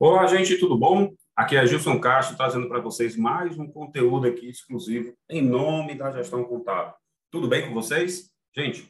Olá, 0.00 0.28
gente, 0.28 0.56
tudo 0.58 0.78
bom? 0.78 1.12
Aqui 1.34 1.56
é 1.56 1.66
Gilson 1.66 1.98
Castro 1.98 2.36
trazendo 2.36 2.68
para 2.68 2.78
vocês 2.78 3.16
mais 3.16 3.58
um 3.58 3.66
conteúdo 3.66 4.28
aqui 4.28 4.48
exclusivo 4.48 5.12
em 5.28 5.42
nome 5.42 5.96
da 5.96 6.12
gestão 6.12 6.44
contábil. 6.44 6.94
Tudo 7.32 7.48
bem 7.48 7.66
com 7.66 7.74
vocês? 7.74 8.30
Gente, 8.56 8.88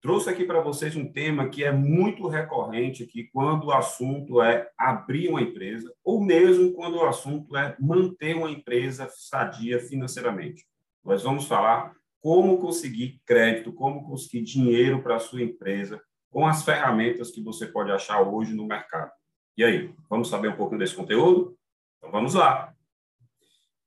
trouxe 0.00 0.30
aqui 0.30 0.44
para 0.44 0.60
vocês 0.60 0.94
um 0.94 1.10
tema 1.10 1.48
que 1.48 1.64
é 1.64 1.72
muito 1.72 2.28
recorrente 2.28 3.02
aqui 3.02 3.28
quando 3.32 3.64
o 3.64 3.72
assunto 3.72 4.40
é 4.40 4.70
abrir 4.78 5.28
uma 5.28 5.42
empresa 5.42 5.92
ou 6.04 6.24
mesmo 6.24 6.72
quando 6.72 6.98
o 6.98 7.04
assunto 7.04 7.56
é 7.56 7.74
manter 7.80 8.36
uma 8.36 8.48
empresa 8.48 9.08
sadia 9.10 9.80
financeiramente. 9.80 10.64
Nós 11.04 11.24
vamos 11.24 11.46
falar 11.46 11.96
como 12.20 12.58
conseguir 12.58 13.20
crédito, 13.26 13.72
como 13.72 14.04
conseguir 14.04 14.44
dinheiro 14.44 15.02
para 15.02 15.16
a 15.16 15.20
sua 15.20 15.42
empresa 15.42 16.00
com 16.30 16.46
as 16.46 16.64
ferramentas 16.64 17.32
que 17.32 17.42
você 17.42 17.66
pode 17.66 17.90
achar 17.90 18.22
hoje 18.22 18.54
no 18.54 18.68
mercado. 18.68 19.10
E 19.56 19.64
aí, 19.64 19.94
vamos 20.08 20.28
saber 20.28 20.48
um 20.48 20.56
pouco 20.56 20.78
desse 20.78 20.94
conteúdo? 20.94 21.58
Então 21.98 22.10
vamos 22.10 22.34
lá. 22.34 22.74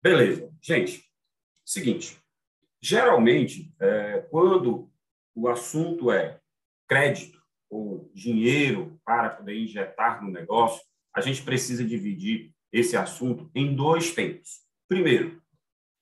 Beleza. 0.02 0.52
Gente, 0.62 1.04
seguinte. 1.66 2.18
Geralmente, 2.82 3.74
é, 3.80 4.20
quando 4.30 4.92
o 5.34 5.48
assunto 5.48 6.12
é 6.12 6.40
crédito 6.88 7.42
ou 7.70 8.12
dinheiro 8.14 9.00
para 9.04 9.32
poder 9.32 9.58
injetar 9.60 10.24
no 10.24 10.30
negócio, 10.30 10.84
a 11.14 11.22
gente 11.22 11.42
precisa 11.42 11.84
dividir 11.84 12.54
esse 12.72 12.96
assunto 12.96 13.50
em 13.56 13.76
dois 13.76 14.14
tempos. 14.14 14.62
Primeiro, 14.88 15.42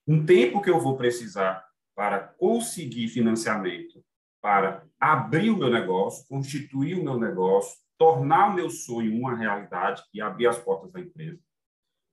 um 0.05 0.25
tempo 0.25 0.61
que 0.61 0.70
eu 0.70 0.80
vou 0.80 0.98
precisar 0.98 1.66
para 1.95 2.20
conseguir 2.20 3.08
financiamento, 3.08 4.03
para 4.41 4.86
abrir 5.00 5.52
o 5.52 5.58
meu 5.58 5.70
negócio, 5.70 6.27
constituir 6.27 6.95
o 7.00 7.03
meu 7.03 7.17
negócio, 7.17 7.77
tornar 8.03 8.49
o 8.49 8.53
meu 8.53 8.69
sonho 8.69 9.17
uma 9.17 9.33
realidade 9.33 10.03
e 10.13 10.19
abrir 10.19 10.47
as 10.47 10.59
portas 10.59 10.91
da 10.91 10.99
empresa. 10.99 11.39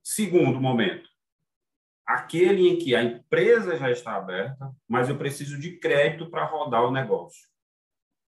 Segundo 0.01 0.61
momento, 0.61 1.09
aquele 2.05 2.69
em 2.69 2.77
que 2.77 2.95
a 2.95 3.03
empresa 3.03 3.77
já 3.77 3.91
está 3.91 4.15
aberta, 4.15 4.73
mas 4.87 5.09
eu 5.09 5.17
preciso 5.17 5.59
de 5.59 5.77
crédito 5.79 6.29
para 6.29 6.45
rodar 6.45 6.85
o 6.85 6.91
negócio. 6.91 7.45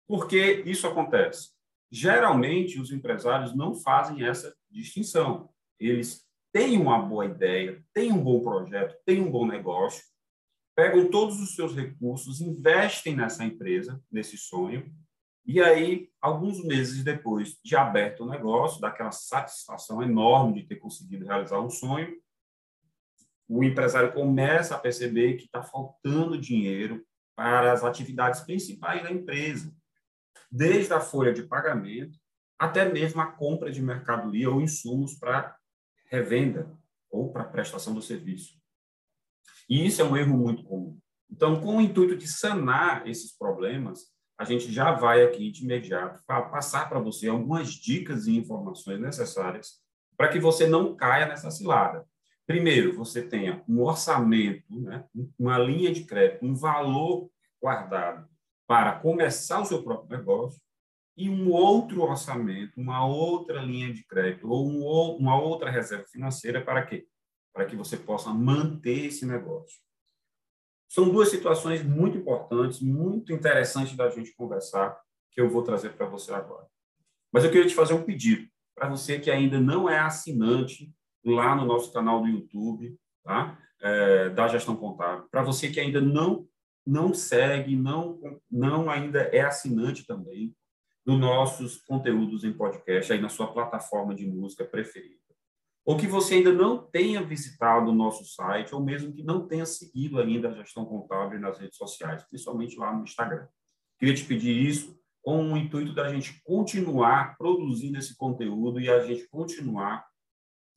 Por 0.04 0.26
que 0.26 0.64
isso 0.66 0.88
acontece? 0.88 1.50
Geralmente, 1.92 2.80
os 2.80 2.90
empresários 2.90 3.54
não 3.54 3.72
fazem 3.72 4.26
essa 4.26 4.52
distinção. 4.68 5.48
Eles 5.78 6.28
têm 6.52 6.76
uma 6.76 6.98
boa 6.98 7.24
ideia, 7.24 7.80
têm 7.94 8.10
um 8.10 8.20
bom 8.20 8.42
projeto, 8.42 8.96
têm 9.06 9.20
um 9.20 9.30
bom 9.30 9.46
negócio, 9.46 10.02
pegam 10.74 11.08
todos 11.08 11.40
os 11.40 11.54
seus 11.54 11.72
recursos, 11.72 12.40
investem 12.40 13.14
nessa 13.14 13.44
empresa, 13.44 14.02
nesse 14.10 14.36
sonho, 14.36 14.92
e 15.46 15.60
aí, 15.60 16.10
alguns 16.20 16.64
meses 16.64 17.04
depois 17.04 17.58
de 17.62 17.76
aberto 17.76 18.24
o 18.24 18.28
negócio, 18.28 18.80
daquela 18.80 19.12
satisfação 19.12 20.02
enorme 20.02 20.62
de 20.62 20.68
ter 20.68 20.76
conseguido 20.76 21.26
realizar 21.26 21.60
um 21.60 21.68
sonho, 21.68 22.16
o 23.46 23.62
empresário 23.62 24.12
começa 24.12 24.74
a 24.74 24.78
perceber 24.78 25.34
que 25.34 25.44
está 25.44 25.62
faltando 25.62 26.40
dinheiro 26.40 27.04
para 27.36 27.72
as 27.72 27.84
atividades 27.84 28.40
principais 28.40 29.02
da 29.02 29.10
empresa, 29.10 29.74
desde 30.50 30.94
a 30.94 31.00
folha 31.00 31.32
de 31.32 31.42
pagamento 31.42 32.18
até 32.58 32.90
mesmo 32.90 33.20
a 33.20 33.26
compra 33.26 33.70
de 33.70 33.82
mercadoria 33.82 34.50
ou 34.50 34.60
insumos 34.60 35.14
para 35.14 35.56
revenda 36.06 36.72
ou 37.10 37.32
para 37.32 37.44
prestação 37.44 37.94
do 37.94 38.00
serviço. 38.00 38.58
E 39.68 39.86
isso 39.86 40.00
é 40.00 40.04
um 40.04 40.16
erro 40.16 40.36
muito 40.36 40.64
comum. 40.64 40.98
Então, 41.30 41.60
com 41.60 41.76
o 41.76 41.80
intuito 41.80 42.16
de 42.16 42.28
sanar 42.28 43.06
esses 43.08 43.36
problemas, 43.36 44.13
a 44.36 44.44
gente 44.44 44.72
já 44.72 44.92
vai 44.92 45.22
aqui 45.22 45.50
de 45.50 45.64
imediato 45.64 46.22
passar 46.26 46.88
para 46.88 46.98
você 46.98 47.28
algumas 47.28 47.70
dicas 47.72 48.26
e 48.26 48.36
informações 48.36 49.00
necessárias 49.00 49.82
para 50.16 50.28
que 50.28 50.38
você 50.38 50.66
não 50.66 50.94
caia 50.94 51.26
nessa 51.26 51.50
cilada. 51.50 52.06
Primeiro, 52.46 52.94
você 52.96 53.22
tenha 53.22 53.62
um 53.68 53.82
orçamento, 53.82 54.80
né, 54.80 55.04
uma 55.38 55.58
linha 55.58 55.92
de 55.92 56.04
crédito, 56.04 56.44
um 56.44 56.54
valor 56.54 57.30
guardado 57.60 58.28
para 58.66 58.98
começar 58.98 59.60
o 59.60 59.64
seu 59.64 59.82
próprio 59.82 60.18
negócio 60.18 60.60
e 61.16 61.30
um 61.30 61.50
outro 61.50 62.02
orçamento, 62.02 62.80
uma 62.80 63.06
outra 63.06 63.62
linha 63.62 63.92
de 63.92 64.04
crédito 64.04 64.50
ou 64.50 64.68
um, 64.68 65.16
uma 65.16 65.40
outra 65.40 65.70
reserva 65.70 66.04
financeira 66.06 66.60
para 66.60 66.84
quê? 66.84 67.06
Para 67.52 67.66
que 67.66 67.76
você 67.76 67.96
possa 67.96 68.30
manter 68.30 69.06
esse 69.06 69.24
negócio. 69.24 69.78
São 70.88 71.08
duas 71.08 71.28
situações 71.28 71.82
muito 71.82 72.18
importantes, 72.18 72.80
muito 72.80 73.32
interessantes 73.32 73.96
da 73.96 74.08
gente 74.10 74.34
conversar, 74.34 74.98
que 75.30 75.40
eu 75.40 75.48
vou 75.48 75.62
trazer 75.62 75.90
para 75.90 76.06
você 76.06 76.32
agora. 76.32 76.66
Mas 77.32 77.44
eu 77.44 77.50
queria 77.50 77.66
te 77.66 77.74
fazer 77.74 77.94
um 77.94 78.02
pedido 78.02 78.48
para 78.74 78.88
você 78.88 79.18
que 79.18 79.30
ainda 79.30 79.60
não 79.60 79.88
é 79.88 79.98
assinante 79.98 80.92
lá 81.24 81.54
no 81.56 81.64
nosso 81.64 81.92
canal 81.92 82.22
do 82.22 82.28
YouTube, 82.28 82.96
tá? 83.22 83.58
É, 83.80 84.30
da 84.30 84.48
gestão 84.48 84.76
contábil. 84.76 85.26
Para 85.30 85.42
você 85.42 85.68
que 85.70 85.80
ainda 85.80 86.00
não 86.00 86.46
não 86.86 87.14
segue, 87.14 87.74
não 87.74 88.20
não 88.50 88.90
ainda 88.90 89.22
é 89.22 89.40
assinante 89.40 90.06
também 90.06 90.54
dos 91.04 91.18
nossos 91.18 91.78
conteúdos 91.78 92.44
em 92.44 92.52
podcast 92.52 93.12
aí 93.12 93.20
na 93.20 93.30
sua 93.30 93.52
plataforma 93.52 94.14
de 94.14 94.26
música 94.26 94.64
preferida 94.64 95.23
ou 95.84 95.98
que 95.98 96.06
você 96.06 96.36
ainda 96.36 96.52
não 96.52 96.78
tenha 96.78 97.22
visitado 97.22 97.90
o 97.90 97.94
nosso 97.94 98.24
site, 98.24 98.74
ou 98.74 98.82
mesmo 98.82 99.12
que 99.12 99.22
não 99.22 99.46
tenha 99.46 99.66
seguido 99.66 100.18
ainda 100.18 100.48
a 100.48 100.54
gestão 100.54 100.84
contábil 100.84 101.38
nas 101.38 101.58
redes 101.58 101.76
sociais, 101.76 102.24
principalmente 102.24 102.76
lá 102.76 102.92
no 102.92 103.04
Instagram. 103.04 103.46
Queria 103.98 104.14
te 104.14 104.24
pedir 104.24 104.56
isso 104.66 104.98
com 105.22 105.52
o 105.52 105.56
intuito 105.56 105.94
da 105.94 106.08
gente 106.08 106.40
continuar 106.42 107.36
produzindo 107.36 107.98
esse 107.98 108.16
conteúdo 108.16 108.80
e 108.80 108.90
a 108.90 109.04
gente 109.04 109.28
continuar 109.28 110.06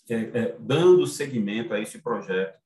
é, 0.10 0.16
é, 0.16 0.58
dando 0.60 1.08
seguimento 1.08 1.74
a 1.74 1.80
esse 1.80 2.02
projeto, 2.02 2.58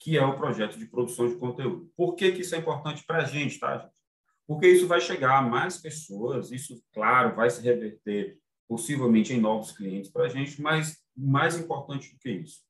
que 0.00 0.18
é 0.18 0.24
o 0.24 0.36
projeto 0.36 0.78
de 0.78 0.86
produção 0.86 1.28
de 1.28 1.36
conteúdo. 1.36 1.90
Por 1.96 2.14
que, 2.14 2.32
que 2.32 2.42
isso 2.42 2.54
é 2.54 2.58
importante 2.58 3.04
para 3.04 3.18
a 3.18 3.24
gente, 3.24 3.58
tá, 3.58 3.78
gente? 3.78 3.96
Porque 4.46 4.68
isso 4.68 4.86
vai 4.86 5.00
chegar 5.00 5.38
a 5.38 5.42
mais 5.42 5.78
pessoas, 5.78 6.52
isso, 6.52 6.80
claro, 6.92 7.34
vai 7.34 7.50
se 7.50 7.60
reverter 7.62 8.38
possivelmente 8.68 9.32
em 9.32 9.40
novos 9.40 9.72
clientes 9.72 10.10
para 10.10 10.26
a 10.26 10.28
gente, 10.28 10.60
mas 10.60 10.96
mais 11.16 11.58
importante 11.58 12.12
do 12.12 12.18
que 12.18 12.30
isso, 12.30 12.60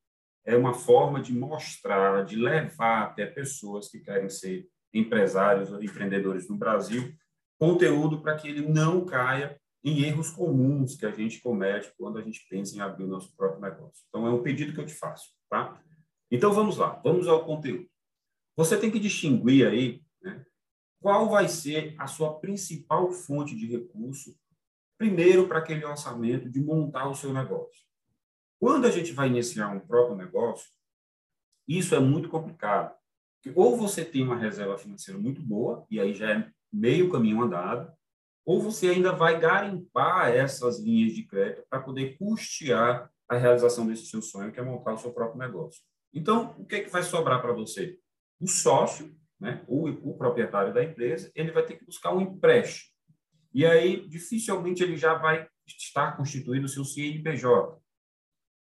é 0.44 0.56
uma 0.56 0.72
forma 0.72 1.20
de 1.20 1.32
mostrar, 1.32 2.24
de 2.24 2.36
levar 2.36 3.02
até 3.02 3.26
pessoas 3.26 3.88
que 3.88 3.98
querem 3.98 4.28
ser 4.28 4.68
empresários 4.94 5.72
ou 5.72 5.82
empreendedores 5.82 6.48
no 6.48 6.56
Brasil, 6.56 7.12
conteúdo 7.58 8.20
para 8.20 8.36
que 8.36 8.48
ele 8.48 8.66
não 8.66 9.04
caia 9.04 9.60
em 9.82 10.02
erros 10.02 10.30
comuns 10.30 10.96
que 10.96 11.06
a 11.06 11.10
gente 11.10 11.40
comete 11.40 11.92
quando 11.96 12.18
a 12.18 12.22
gente 12.22 12.46
pensa 12.48 12.76
em 12.76 12.80
abrir 12.80 13.04
o 13.04 13.08
nosso 13.08 13.34
próprio 13.36 13.60
negócio. 13.60 14.04
Então, 14.08 14.26
é 14.26 14.30
um 14.30 14.42
pedido 14.42 14.72
que 14.72 14.80
eu 14.80 14.86
te 14.86 14.94
faço, 14.94 15.30
tá? 15.48 15.80
Então, 16.30 16.52
vamos 16.52 16.76
lá, 16.76 17.00
vamos 17.04 17.28
ao 17.28 17.44
conteúdo. 17.44 17.88
Você 18.56 18.76
tem 18.76 18.90
que 18.90 18.98
distinguir 18.98 19.66
aí 19.66 20.02
né, 20.22 20.44
qual 21.00 21.28
vai 21.28 21.48
ser 21.48 21.94
a 21.98 22.06
sua 22.06 22.38
principal 22.40 23.10
fonte 23.12 23.54
de 23.54 23.66
recurso, 23.66 24.36
primeiro, 24.98 25.46
para 25.46 25.58
aquele 25.58 25.84
orçamento 25.84 26.50
de 26.50 26.60
montar 26.60 27.08
o 27.08 27.14
seu 27.14 27.32
negócio. 27.32 27.85
Quando 28.59 28.87
a 28.87 28.91
gente 28.91 29.12
vai 29.12 29.28
iniciar 29.28 29.69
um 29.69 29.81
próprio 29.81 30.17
negócio, 30.17 30.69
isso 31.69 31.94
é 31.94 32.00
muito 32.00 32.28
complicado. 32.28 32.94
Ou 33.55 33.77
você 33.77 34.05
tem 34.05 34.22
uma 34.22 34.37
reserva 34.37 34.78
financeira 34.78 35.21
muito 35.21 35.43
boa, 35.43 35.87
e 35.91 36.00
aí 36.00 36.15
já 36.15 36.31
é 36.31 36.50
meio 36.72 37.11
caminho 37.11 37.43
andado, 37.43 37.93
ou 38.44 38.61
você 38.61 38.89
ainda 38.89 39.12
vai 39.12 39.39
garimpar 39.39 40.31
essas 40.31 40.78
linhas 40.78 41.12
de 41.12 41.25
crédito 41.25 41.65
para 41.69 41.81
poder 41.81 42.17
custear 42.17 43.11
a 43.28 43.37
realização 43.37 43.87
desse 43.87 44.06
seu 44.06 44.22
sonho, 44.22 44.53
que 44.53 44.61
é 44.61 44.62
montar 44.62 44.94
o 44.94 44.99
seu 44.99 45.12
próprio 45.12 45.38
negócio. 45.38 45.83
Então, 46.15 46.55
o 46.59 46.65
que, 46.65 46.77
é 46.77 46.81
que 46.81 46.91
vai 46.91 47.03
sobrar 47.03 47.43
para 47.43 47.53
você? 47.53 47.99
O 48.41 48.47
sócio, 48.47 49.15
né, 49.38 49.65
o, 49.67 49.88
o 49.88 50.17
proprietário 50.17 50.73
da 50.73 50.83
empresa, 50.83 51.31
ele 51.34 51.50
vai 51.50 51.65
ter 51.65 51.76
que 51.76 51.85
buscar 51.85 52.14
um 52.14 52.20
empréstimo. 52.20 52.91
E 53.52 53.67
aí, 53.67 54.06
dificilmente, 54.09 54.82
ele 54.82 54.97
já 54.97 55.14
vai 55.14 55.49
estar 55.67 56.17
constituído 56.17 56.67
o 56.67 56.69
seu 56.69 56.85
CNPJ. 56.85 57.81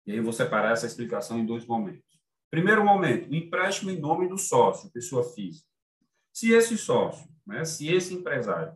E 0.06 0.12
aí 0.12 0.18
eu 0.18 0.24
vou 0.24 0.34
separar 0.34 0.72
essa 0.72 0.86
explicação 0.86 1.40
em 1.40 1.46
dois 1.46 1.66
momentos. 1.66 2.20
Primeiro 2.52 2.84
momento, 2.84 3.34
empréstimo 3.34 3.90
em 3.90 4.00
nome 4.00 4.28
do 4.28 4.38
sócio, 4.38 4.92
pessoa 4.92 5.24
física. 5.24 5.68
Se 6.32 6.52
esse 6.52 6.78
sócio, 6.78 7.28
né, 7.46 7.66
se 7.66 7.88
esse 7.88 8.14
empresário, 8.14 8.74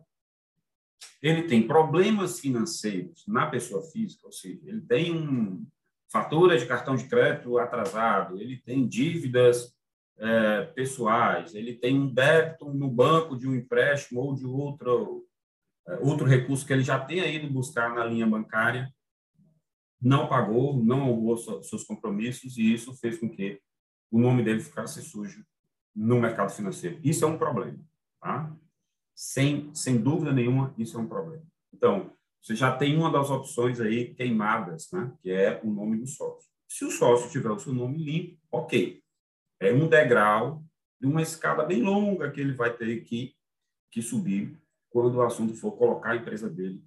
ele 1.22 1.42
tem 1.44 1.66
problemas 1.66 2.40
financeiros 2.40 3.24
na 3.26 3.46
pessoa 3.46 3.82
física, 3.82 4.26
ou 4.26 4.32
seja, 4.32 4.60
ele 4.64 4.80
tem 4.80 5.14
um 5.14 5.66
fatura 6.10 6.56
de 6.56 6.66
cartão 6.66 6.96
de 6.96 7.04
crédito 7.04 7.58
atrasado, 7.58 8.40
ele 8.40 8.56
tem 8.56 8.86
dívidas 8.86 9.74
é, 10.18 10.62
pessoais, 10.74 11.54
ele 11.54 11.74
tem 11.74 11.98
um 11.98 12.12
débito 12.12 12.72
no 12.72 12.88
banco 12.88 13.36
de 13.36 13.46
um 13.46 13.54
empréstimo 13.54 14.20
ou 14.20 14.34
de 14.34 14.46
outro, 14.46 15.24
é, 15.86 15.96
outro 15.96 16.26
recurso 16.26 16.66
que 16.66 16.72
ele 16.72 16.82
já 16.82 16.98
tenha 16.98 17.26
ido 17.26 17.52
buscar 17.52 17.94
na 17.94 18.04
linha 18.04 18.26
bancária, 18.26 18.92
não 20.00 20.28
pagou, 20.28 20.82
não 20.82 21.10
honrou 21.10 21.62
seus 21.62 21.84
compromissos 21.84 22.56
e 22.56 22.72
isso 22.72 22.94
fez 22.94 23.18
com 23.18 23.28
que 23.28 23.60
o 24.10 24.18
nome 24.18 24.42
dele 24.42 24.60
ficasse 24.60 25.02
sujo 25.02 25.44
no 25.94 26.20
mercado 26.20 26.50
financeiro. 26.50 26.98
Isso 27.02 27.24
é 27.24 27.28
um 27.28 27.38
problema, 27.38 27.78
tá? 28.20 28.56
Sem, 29.14 29.74
sem 29.74 29.98
dúvida 29.98 30.32
nenhuma, 30.32 30.72
isso 30.78 30.96
é 30.96 31.00
um 31.00 31.08
problema. 31.08 31.42
Então, 31.74 32.12
você 32.40 32.54
já 32.54 32.76
tem 32.76 32.96
uma 32.96 33.10
das 33.10 33.30
opções 33.30 33.80
aí 33.80 34.14
queimadas, 34.14 34.90
né? 34.92 35.12
que 35.20 35.30
é 35.30 35.60
o 35.64 35.70
nome 35.70 35.98
do 35.98 36.06
sócio. 36.06 36.48
Se 36.68 36.84
o 36.84 36.90
sócio 36.90 37.30
tiver 37.30 37.50
o 37.50 37.58
seu 37.58 37.72
nome 37.72 37.98
limpo, 37.98 38.38
ok. 38.50 39.02
É 39.60 39.72
um 39.72 39.88
degrau 39.88 40.64
de 41.00 41.06
uma 41.06 41.20
escada 41.20 41.64
bem 41.64 41.82
longa 41.82 42.30
que 42.30 42.40
ele 42.40 42.52
vai 42.52 42.76
ter 42.76 43.02
que, 43.02 43.34
que 43.90 44.00
subir 44.00 44.56
quando 44.88 45.16
o 45.16 45.22
assunto 45.22 45.54
for 45.54 45.72
colocar 45.72 46.12
a 46.12 46.16
empresa 46.16 46.48
dele 46.48 46.82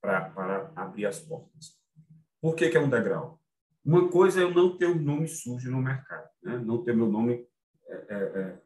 para 0.00 0.72
abrir 0.76 1.06
as 1.06 1.18
portas. 1.18 1.81
Por 2.42 2.56
que, 2.56 2.68
que 2.68 2.76
é 2.76 2.80
um 2.80 2.90
degrau? 2.90 3.40
Uma 3.84 4.08
coisa 4.08 4.40
é 4.40 4.42
eu 4.42 4.52
não 4.52 4.76
ter 4.76 4.86
o 4.86 4.96
um 4.96 5.00
nome 5.00 5.28
sujo 5.28 5.70
no 5.70 5.80
mercado, 5.80 6.28
né? 6.42 6.58
não 6.58 6.82
ter 6.82 6.94
meu 6.94 7.06
nome 7.06 7.46
é, 7.86 7.94
é, 7.94 8.16
é, 8.16 8.58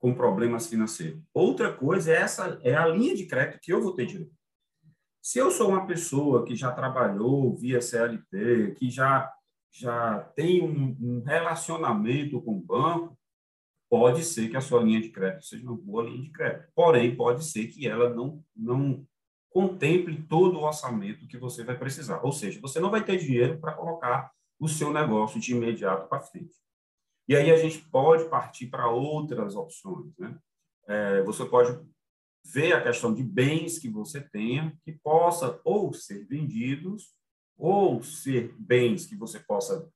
com 0.00 0.12
problemas 0.12 0.66
financeiros. 0.66 1.22
Outra 1.32 1.72
coisa 1.72 2.12
é 2.12 2.16
essa 2.16 2.60
é 2.64 2.74
a 2.74 2.88
linha 2.88 3.14
de 3.14 3.26
crédito 3.26 3.60
que 3.62 3.72
eu 3.72 3.80
vou 3.80 3.94
ter 3.94 4.06
direito. 4.06 4.34
Se 5.22 5.38
eu 5.38 5.50
sou 5.52 5.68
uma 5.68 5.86
pessoa 5.86 6.44
que 6.44 6.56
já 6.56 6.72
trabalhou 6.72 7.56
via 7.56 7.80
CLT, 7.80 8.74
que 8.76 8.90
já 8.90 9.32
já 9.72 10.18
tem 10.34 10.60
um, 10.64 10.96
um 11.00 11.22
relacionamento 11.22 12.42
com 12.42 12.56
o 12.56 12.60
banco, 12.60 13.16
pode 13.88 14.24
ser 14.24 14.48
que 14.48 14.56
a 14.56 14.60
sua 14.60 14.82
linha 14.82 15.00
de 15.00 15.10
crédito 15.10 15.44
seja 15.44 15.64
uma 15.64 15.76
boa 15.76 16.02
linha 16.02 16.22
de 16.22 16.32
crédito. 16.32 16.68
Porém, 16.74 17.14
pode 17.14 17.44
ser 17.44 17.68
que 17.68 17.86
ela 17.86 18.10
não 18.10 18.42
não 18.56 19.06
contemple 19.50 20.22
todo 20.28 20.58
o 20.58 20.62
orçamento 20.62 21.26
que 21.26 21.36
você 21.36 21.64
vai 21.64 21.76
precisar. 21.76 22.20
Ou 22.24 22.32
seja, 22.32 22.60
você 22.60 22.80
não 22.80 22.90
vai 22.90 23.04
ter 23.04 23.18
dinheiro 23.18 23.60
para 23.60 23.74
colocar 23.74 24.32
o 24.58 24.68
seu 24.68 24.92
negócio 24.92 25.40
de 25.40 25.52
imediato 25.52 26.08
para 26.08 26.20
frente. 26.20 26.54
E 27.28 27.36
aí 27.36 27.50
a 27.50 27.56
gente 27.56 27.78
pode 27.90 28.28
partir 28.28 28.66
para 28.68 28.88
outras 28.88 29.54
opções. 29.54 30.16
Né? 30.18 30.38
É, 30.86 31.22
você 31.22 31.44
pode 31.44 31.78
ver 32.44 32.72
a 32.72 32.82
questão 32.82 33.12
de 33.12 33.22
bens 33.22 33.78
que 33.78 33.88
você 33.88 34.20
tenha 34.20 34.76
que 34.84 34.92
possa 34.92 35.60
ou 35.64 35.92
ser 35.92 36.26
vendidos 36.26 37.14
ou 37.56 38.02
ser 38.02 38.54
bens 38.58 39.06
que 39.06 39.16
você 39.16 39.38
possa 39.38 39.88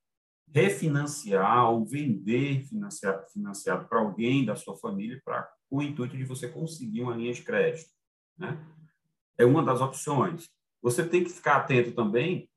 refinanciar 0.52 1.70
ou 1.70 1.84
vender 1.84 2.64
financiado, 2.64 3.26
financiado 3.32 3.88
para 3.88 4.00
alguém 4.00 4.44
da 4.44 4.54
sua 4.54 4.76
família 4.76 5.20
para 5.24 5.50
o 5.70 5.82
intuito 5.82 6.16
de 6.16 6.24
você 6.24 6.48
conseguir 6.48 7.02
uma 7.02 7.16
linha 7.16 7.32
de 7.32 7.42
crédito. 7.42 7.90
Né? 8.38 8.56
É 9.38 9.44
uma 9.44 9.62
das 9.62 9.80
opções. 9.80 10.48
Você 10.82 11.06
tem 11.06 11.24
que 11.24 11.30
ficar 11.30 11.56
atento 11.56 11.92
também 11.92 12.48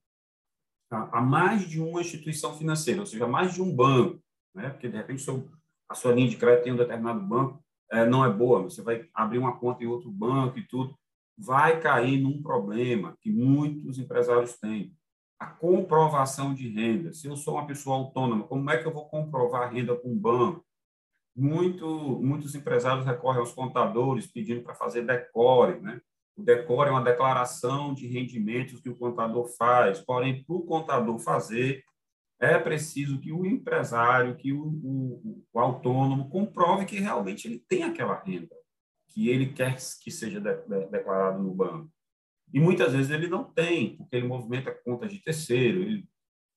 a, 0.92 1.20
a 1.20 1.22
mais 1.22 1.68
de 1.68 1.82
uma 1.82 2.02
instituição 2.02 2.58
financeira, 2.58 3.02
ou 3.02 3.06
seja, 3.06 3.28
mais 3.28 3.54
de 3.54 3.62
um 3.62 3.74
banco, 3.74 4.22
né? 4.54 4.70
porque 4.70 4.88
de 4.90 4.98
repente 4.98 5.22
seu, 5.22 5.50
a 5.90 5.96
sua 5.96 6.14
linha 6.14 6.30
de 6.30 6.38
crédito 6.38 6.64
tem 6.64 6.74
um 6.74 6.78
determinado 6.78 7.20
banco, 7.20 7.64
é, 7.92 8.06
não 8.06 8.26
é 8.26 8.32
boa, 8.32 8.64
você 8.64 8.82
vai 8.82 9.08
abrir 9.14 9.38
uma 9.38 9.58
conta 9.58 9.84
em 9.84 9.88
outro 9.88 10.12
banco 10.12 10.60
e 10.60 10.68
tudo, 10.68 10.98
vai 11.38 11.80
cair 11.80 12.20
num 12.20 12.42
problema 12.42 13.16
que 13.22 13.32
muitos 13.32 14.00
empresários 14.00 14.58
têm. 14.58 14.94
A 15.40 15.46
comprovação 15.46 16.54
de 16.54 16.68
renda. 16.68 17.14
Se 17.14 17.28
eu 17.28 17.38
sou 17.38 17.54
uma 17.54 17.68
pessoa 17.68 17.96
autônoma, 17.96 18.48
como 18.48 18.72
é 18.72 18.78
que 18.78 18.88
eu 18.88 18.94
vou 18.94 19.08
comprovar 19.08 19.62
a 19.62 19.70
renda 19.70 19.96
com 19.96 20.12
o 20.12 20.20
banco? 20.20 20.66
Muito, 21.36 21.86
muitos 22.20 22.56
empresários 22.56 23.06
recorrem 23.06 23.40
aos 23.40 23.54
contadores 23.54 24.26
pedindo 24.26 24.64
para 24.64 24.74
fazer 24.74 25.06
decore, 25.06 25.80
né? 25.80 26.02
O 26.38 26.44
decore 26.44 26.90
é 26.90 26.92
uma 26.92 27.04
declaração 27.04 27.96
de 27.96 28.06
rendimentos 28.06 28.80
que 28.80 28.90
o 28.90 28.96
contador 28.96 29.48
faz, 29.58 30.00
porém, 30.00 30.44
para 30.44 30.56
o 30.56 30.62
contador 30.62 31.18
fazer, 31.18 31.84
é 32.40 32.60
preciso 32.60 33.20
que 33.20 33.32
o 33.32 33.44
empresário, 33.46 34.36
que 34.36 34.54
o, 34.54 34.68
o, 34.68 35.44
o, 35.52 35.60
autônomo 35.60 36.30
comprove 36.30 36.86
que 36.86 37.00
realmente 37.00 37.48
ele 37.48 37.64
tem 37.68 37.84
aquela 37.84 38.22
renda, 38.22 38.56
que 39.08 39.30
ele 39.30 39.52
quer 39.52 39.78
que 40.04 40.12
seja 40.12 40.40
de, 40.40 40.56
de, 40.68 40.88
declarado 40.92 41.42
no 41.42 41.54
banco. 41.56 41.92
E 42.54 42.60
muitas 42.60 42.94
vezes 42.94 43.10
ele 43.10 43.28
não 43.28 43.44
tem, 43.44 43.98
porque 43.98 44.16
ele 44.16 44.28
movimenta 44.28 44.72
contas 44.72 45.12
de 45.12 45.20
terceiro, 45.20 45.82
ele, 45.82 46.08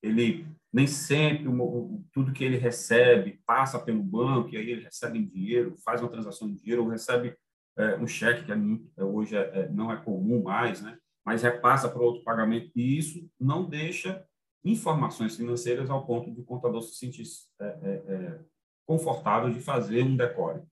ele 0.02 0.46
nem 0.70 0.86
sempre 0.86 1.48
o, 1.48 2.04
tudo 2.12 2.32
que 2.32 2.44
ele 2.44 2.58
recebe 2.58 3.40
passa 3.46 3.78
pelo 3.78 4.02
banco, 4.02 4.50
e 4.50 4.58
aí 4.58 4.70
ele 4.70 4.84
recebe 4.84 5.18
em 5.18 5.26
dinheiro, 5.26 5.74
faz 5.82 6.02
uma 6.02 6.10
transação 6.10 6.46
de 6.46 6.60
dinheiro, 6.60 6.84
ou 6.84 6.90
recebe 6.90 7.34
é, 7.76 7.96
um 7.96 8.06
cheque, 8.06 8.44
que 8.44 8.52
é 8.52 8.56
muito, 8.56 8.90
é, 8.96 9.04
hoje 9.04 9.36
é, 9.36 9.60
é, 9.60 9.68
não 9.68 9.92
é 9.92 9.96
comum 9.96 10.42
mais, 10.42 10.80
né? 10.80 10.98
mas 11.24 11.42
repassa 11.42 11.88
para 11.88 12.02
outro 12.02 12.24
pagamento, 12.24 12.70
e 12.74 12.98
isso 12.98 13.30
não 13.38 13.68
deixa 13.68 14.24
informações 14.64 15.36
financeiras 15.36 15.88
ao 15.88 16.06
ponto 16.06 16.30
do 16.30 16.44
contador 16.44 16.82
se 16.82 16.96
sentir 16.96 17.24
é, 17.60 18.40
confortável 18.86 19.50
de 19.50 19.60
fazer 19.60 20.02
um 20.02 20.16
decore. 20.16 20.62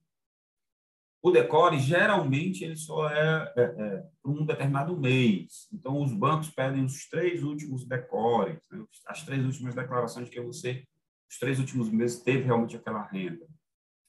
O 1.21 1.31
decore, 1.31 1.77
geralmente, 1.79 2.63
ele 2.63 2.77
só 2.77 3.09
é, 3.09 3.53
é, 3.57 3.61
é 3.61 4.03
um 4.23 4.45
determinado 4.45 4.97
mês. 4.97 5.67
Então, 5.73 6.01
os 6.01 6.13
bancos 6.13 6.49
pedem 6.49 6.85
os 6.85 7.09
três 7.09 7.43
últimos 7.43 7.85
decores, 7.85 8.57
né? 8.71 8.85
as 9.05 9.23
três 9.23 9.45
últimas 9.45 9.75
declarações 9.75 10.25
de 10.25 10.31
que 10.31 10.41
você, 10.41 10.85
os 11.29 11.37
três 11.37 11.59
últimos 11.59 11.89
meses, 11.89 12.23
teve 12.23 12.43
realmente 12.43 12.77
aquela 12.77 13.03
renda. 13.03 13.45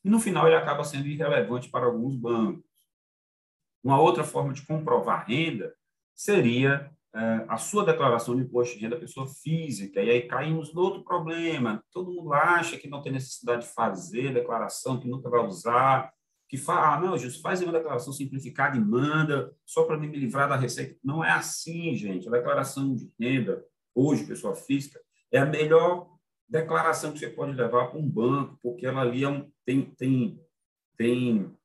E, 0.05 0.09
no 0.09 0.21
final, 0.21 0.47
ele 0.47 0.55
acaba 0.55 0.85
sendo 0.85 1.09
irrelevante 1.09 1.69
para 1.69 1.87
alguns 1.87 2.15
bancos. 2.15 2.70
Uma 3.83 4.01
outra 4.01 4.25
forma 4.25 4.53
de 4.53 4.65
comprovar 4.67 5.27
renda 5.27 5.75
seria 6.15 6.91
é, 7.15 7.45
a 7.49 7.57
sua 7.57 7.85
declaração 7.85 8.37
de 8.37 8.43
imposto 8.43 8.77
de 8.77 8.83
renda 8.83 8.97
da 8.97 9.01
pessoa 9.01 9.27
física, 9.27 10.03
e 10.03 10.11
aí 10.11 10.23
caímos 10.23 10.73
no 10.73 10.81
outro 10.81 11.03
problema. 11.03 11.83
Todo 11.91 12.13
mundo 12.13 12.33
acha 12.33 12.77
que 12.77 12.89
não 12.89 13.03
tem 13.03 13.13
necessidade 13.13 13.63
de 13.63 13.73
fazer 13.73 14.33
declaração, 14.33 15.01
que 15.01 15.09
nunca 15.09 15.29
vai 15.29 15.45
usar, 15.45 16.13
que 16.49 16.57
fala, 16.57 16.95
ah, 16.95 17.01
não, 17.01 17.17
Jesus, 17.17 17.41
faz 17.41 17.63
uma 17.63 17.73
declaração 17.73 18.13
simplificada 18.13 18.77
e 18.77 18.81
manda, 18.81 19.55
só 19.65 19.85
para 19.85 19.97
me 19.97 20.09
livrar 20.09 20.49
da 20.49 20.57
receita. 20.57 20.97
Não 21.03 21.25
é 21.25 21.31
assim, 21.31 21.95
gente. 21.95 22.27
A 22.27 22.33
declaração 22.33 22.95
de 22.95 23.09
renda, 23.19 23.65
hoje, 23.95 24.27
pessoa 24.27 24.57
física, 24.57 25.01
é 25.31 25.39
a 25.39 25.47
melhor 25.47 26.11
declaração 26.49 27.13
que 27.13 27.21
você 27.21 27.29
pode 27.29 27.53
levar 27.53 27.87
para 27.87 27.99
um 27.99 28.09
banco, 28.09 28.59
porque 28.61 28.85
ela 28.85 29.03
ali 29.03 29.23
é 29.23 29.29
um, 29.29 29.49
tem, 29.65 29.83
tem, 29.97 30.41
tem, 30.97 31.57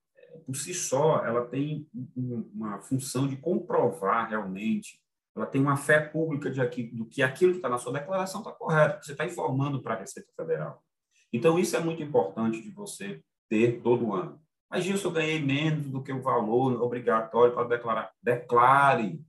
por 0.45 0.55
si 0.55 0.73
só, 0.73 1.25
ela 1.25 1.45
tem 1.45 1.87
uma 2.15 2.79
função 2.81 3.27
de 3.27 3.37
comprovar 3.37 4.29
realmente 4.29 4.99
ela 5.35 5.45
tem 5.45 5.61
uma 5.61 5.75
fé 5.75 5.99
pública 5.99 6.49
de 6.49 6.61
aqui, 6.61 6.83
do 6.83 7.05
que 7.05 7.21
aquilo 7.21 7.51
que 7.51 7.57
está 7.57 7.67
na 7.67 7.77
sua 7.77 7.91
declaração 7.91 8.39
está 8.39 8.53
correto, 8.53 8.99
que 8.99 9.05
você 9.05 9.11
está 9.11 9.25
informando 9.25 9.81
para 9.81 9.95
a 9.95 9.99
Receita 9.99 10.31
Federal. 10.35 10.81
Então, 11.33 11.59
isso 11.59 11.75
é 11.75 11.79
muito 11.81 12.01
importante 12.01 12.61
de 12.61 12.71
você 12.71 13.21
ter 13.49 13.81
todo 13.81 14.13
ano. 14.13 14.39
Mas, 14.69 14.85
Gilson, 14.85 15.09
eu 15.09 15.13
ganhei 15.13 15.41
menos 15.41 15.89
do 15.89 16.01
que 16.01 16.13
o 16.13 16.21
valor 16.21 16.81
obrigatório 16.81 17.53
para 17.53 17.67
declarar. 17.67 18.11
Declare. 18.23 19.19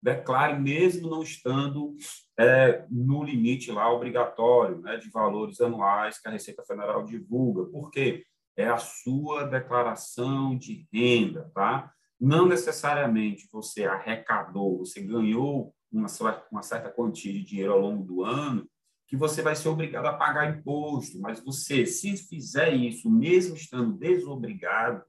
Declare, 0.00 0.58
mesmo 0.58 1.10
não 1.10 1.22
estando 1.22 1.96
é, 2.38 2.86
no 2.88 3.24
limite 3.24 3.72
lá 3.72 3.92
obrigatório 3.92 4.78
né, 4.78 4.96
de 4.98 5.10
valores 5.10 5.60
anuais 5.60 6.20
que 6.20 6.28
a 6.28 6.30
Receita 6.30 6.62
Federal 6.62 7.04
divulga. 7.04 7.64
Por 7.64 7.90
quê? 7.90 8.24
É 8.56 8.66
a 8.66 8.78
sua 8.78 9.44
declaração 9.44 10.56
de 10.56 10.86
renda, 10.92 11.50
tá? 11.54 11.92
Não 12.18 12.46
necessariamente 12.46 13.48
você 13.52 13.84
arrecadou, 13.84 14.78
você 14.78 15.02
ganhou 15.02 15.74
uma, 15.92 16.08
uma 16.50 16.62
certa 16.62 16.90
quantia 16.90 17.32
de 17.32 17.44
dinheiro 17.44 17.72
ao 17.72 17.80
longo 17.80 18.04
do 18.04 18.24
ano, 18.24 18.66
que 19.06 19.16
você 19.16 19.42
vai 19.42 19.54
ser 19.54 19.68
obrigado 19.68 20.06
a 20.06 20.14
pagar 20.14 20.58
imposto, 20.58 21.20
mas 21.20 21.40
você, 21.44 21.86
se 21.86 22.16
fizer 22.16 22.74
isso, 22.74 23.10
mesmo 23.10 23.54
estando 23.54 23.96
desobrigado 23.96 25.04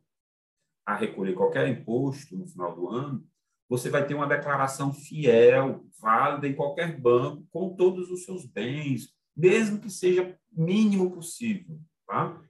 a 0.86 0.96
recolher 0.96 1.34
qualquer 1.34 1.68
imposto 1.68 2.38
no 2.38 2.48
final 2.48 2.76
do 2.76 2.90
ano, 2.90 3.26
você 3.68 3.90
vai 3.90 4.06
ter 4.06 4.14
uma 4.14 4.28
declaração 4.28 4.94
fiel, 4.94 5.86
válida 6.00 6.48
em 6.48 6.56
qualquer 6.56 7.00
banco, 7.00 7.46
com 7.50 7.76
todos 7.76 8.10
os 8.10 8.24
seus 8.24 8.46
bens, 8.46 9.14
mesmo 9.36 9.80
que 9.80 9.90
seja 9.90 10.38
mínimo 10.52 11.12
possível. 11.12 11.80
Tá? 12.08 12.42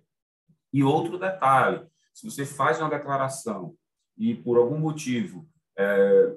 E 0.73 0.83
outro 0.83 1.17
detalhe: 1.17 1.85
se 2.13 2.29
você 2.29 2.45
faz 2.45 2.79
uma 2.79 2.89
declaração 2.89 3.75
e, 4.17 4.35
por 4.35 4.57
algum 4.57 4.77
motivo, 4.77 5.47
é, 5.77 6.35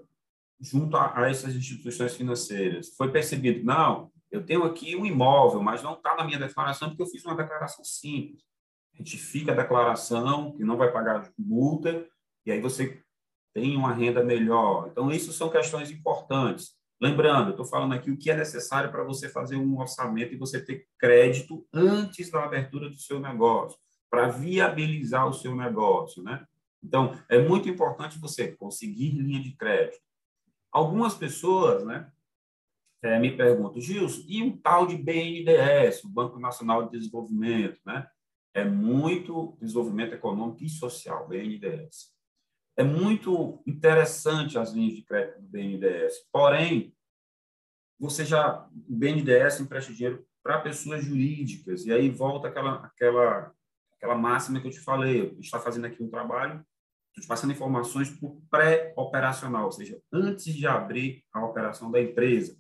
junto 0.61 0.97
a, 0.97 1.19
a, 1.19 1.31
essas 1.31 1.55
instituições 1.55 2.15
financeiras, 2.15 2.95
foi 2.97 3.11
percebido, 3.11 3.65
não, 3.65 4.11
eu 4.31 4.45
tenho 4.45 4.63
aqui 4.65 4.95
um 4.95 5.07
imóvel, 5.07 5.63
mas 5.63 5.83
não 5.83 5.95
está 5.95 6.15
na 6.15 6.25
minha 6.25 6.39
declaração 6.39 6.89
porque 6.89 7.03
eu 7.03 7.07
fiz 7.07 7.25
uma 7.25 7.35
declaração 7.35 7.85
simples. 7.85 8.45
Retifica 8.93 9.53
a 9.53 9.57
declaração, 9.57 10.53
que 10.53 10.65
não 10.65 10.77
vai 10.77 10.93
pagar 10.93 11.33
multa, 11.39 12.07
e 12.45 12.53
aí 12.53 12.61
você 12.61 13.03
tem 13.53 13.77
uma 13.77 13.93
renda 13.93 14.23
melhor. 14.23 14.89
Então, 14.91 15.11
isso 15.11 15.33
são 15.33 15.51
questões 15.51 15.91
importantes. 15.91 16.75
Lembrando, 17.01 17.51
estou 17.51 17.65
falando 17.65 17.95
aqui 17.95 18.11
o 18.11 18.17
que 18.17 18.31
é 18.31 18.37
necessário 18.37 18.91
para 18.91 19.03
você 19.03 19.29
fazer 19.29 19.57
um 19.57 19.79
orçamento 19.79 20.35
e 20.35 20.39
você 20.39 20.63
ter 20.63 20.87
crédito 20.99 21.67
antes 21.73 22.31
da 22.31 22.45
abertura 22.45 22.91
do 22.91 22.97
seu 22.97 23.19
negócio, 23.19 23.79
para 24.11 24.29
viabilizar 24.29 25.29
o 25.29 25.33
seu 25.33 25.55
negócio, 25.55 26.23
né? 26.23 26.45
Então, 26.83 27.17
é 27.29 27.39
muito 27.39 27.69
importante 27.69 28.19
você 28.19 28.53
conseguir 28.57 29.11
linha 29.11 29.41
de 29.41 29.53
crédito. 29.53 30.03
Algumas 30.73 31.15
pessoas 31.15 31.85
né, 31.85 32.11
é, 33.03 33.19
me 33.19 33.37
perguntam, 33.37 33.81
Gilson, 33.81 34.25
e 34.27 34.43
um 34.43 34.57
tal 34.57 34.87
de 34.87 34.97
BNDES, 34.97 36.05
o 36.05 36.09
Banco 36.09 36.39
Nacional 36.39 36.85
de 36.85 36.99
Desenvolvimento? 36.99 37.79
Né? 37.85 38.07
É 38.55 38.65
muito 38.65 39.57
desenvolvimento 39.61 40.15
econômico 40.15 40.65
e 40.65 40.69
social, 40.69 41.29
BNDES. 41.29 42.15
é 42.77 42.83
muito 42.83 43.63
interessante 43.67 44.59
as 44.59 44.73
linhas 44.73 44.95
de 44.95 45.03
crédito 45.03 45.41
do 45.41 45.49
BNDES. 45.49 46.27
Porém, 46.33 46.95
você 47.99 48.25
já 48.25 48.67
o 48.89 48.97
BNDES 48.97 49.61
empresta 49.61 49.93
dinheiro 49.93 50.27
para 50.43 50.61
pessoas 50.61 51.05
jurídicas 51.05 51.85
e 51.85 51.93
aí 51.93 52.09
volta 52.09 52.49
aquela 52.49 52.87
aquela 52.87 53.55
aquela 54.01 54.17
máxima 54.17 54.61
que 54.61 54.67
eu 54.67 54.71
te 54.71 54.81
falei. 54.81 55.37
Está 55.39 55.61
fazendo 55.61 55.85
aqui 55.85 56.03
um 56.03 56.09
trabalho, 56.09 56.65
estou 57.09 57.23
te 57.23 57.29
passando 57.29 57.53
informações 57.53 58.09
por 58.09 58.41
pré-operacional, 58.51 59.67
ou 59.67 59.73
seja, 59.73 60.01
antes 60.11 60.55
de 60.55 60.67
abrir 60.67 61.23
a 61.33 61.45
operação 61.45 61.91
da 61.91 62.01
empresa. 62.01 62.57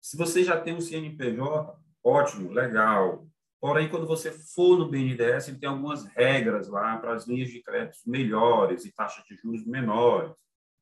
Se 0.00 0.16
você 0.16 0.42
já 0.42 0.60
tem 0.60 0.74
um 0.74 0.80
CNPJ, 0.80 1.78
ótimo, 2.02 2.50
legal. 2.50 3.24
Porém, 3.60 3.88
quando 3.88 4.08
você 4.08 4.32
for 4.32 4.76
no 4.76 4.90
BNDES, 4.90 5.46
ele 5.46 5.58
tem 5.58 5.68
algumas 5.68 6.04
regras 6.06 6.66
lá 6.68 6.98
para 6.98 7.14
as 7.14 7.28
linhas 7.28 7.48
de 7.48 7.62
crédito 7.62 7.98
melhores 8.04 8.84
e 8.84 8.92
taxas 8.92 9.24
de 9.24 9.36
juros 9.36 9.64
menores. 9.64 10.34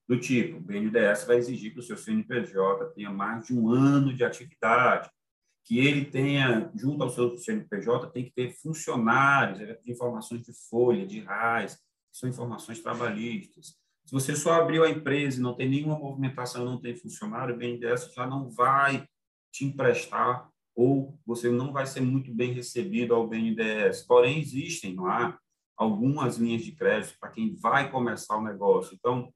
Do 0.09 0.19
tipo, 0.19 0.57
o 0.57 0.61
BNDES 0.61 1.25
vai 1.25 1.37
exigir 1.37 1.75
que 1.75 1.79
o 1.79 1.83
seu 1.83 1.99
CNPJ 1.99 2.87
tenha 2.95 3.11
mais 3.11 3.47
de 3.47 3.55
um 3.55 3.71
ano 3.71 4.15
de 4.15 4.25
atividade, 4.25 5.11
que 5.65 5.79
ele 5.79 6.05
tenha, 6.05 6.71
junto 6.75 7.03
ao 7.03 7.11
seu 7.11 7.37
CNPJ, 7.37 8.11
tem 8.11 8.25
que 8.25 8.33
ter 8.33 8.53
funcionários, 8.55 9.77
informações 9.87 10.43
de 10.43 10.53
folha, 10.69 11.07
de 11.07 11.21
RAIS, 11.21 11.75
que 11.75 12.19
são 12.19 12.29
informações 12.29 12.81
trabalhistas. 12.81 13.79
Se 14.05 14.13
você 14.13 14.35
só 14.35 14.55
abriu 14.55 14.83
a 14.83 14.91
empresa 14.91 15.39
e 15.39 15.43
não 15.43 15.55
tem 15.55 15.69
nenhuma 15.69 15.99
movimentação, 15.99 16.65
não 16.65 16.81
tem 16.81 16.97
funcionário, 16.97 17.55
o 17.55 17.59
BNDES 17.59 18.13
já 18.13 18.27
não 18.27 18.51
vai 18.51 19.07
te 19.53 19.65
emprestar 19.65 20.51
ou 20.75 21.19
você 21.27 21.51
não 21.51 21.73
vai 21.73 21.87
ser 21.87 22.01
muito 22.01 22.35
bem 22.35 22.53
recebido 22.53 23.15
ao 23.15 23.29
BNDES. 23.29 24.03
Porém, 24.07 24.41
existem 24.41 24.97
lá 24.97 25.39
algumas 25.77 26.37
linhas 26.37 26.63
de 26.63 26.73
crédito 26.73 27.17
para 27.21 27.31
quem 27.31 27.55
vai 27.55 27.91
começar 27.91 28.37
o 28.37 28.43
negócio. 28.43 28.95
Então, 28.95 29.33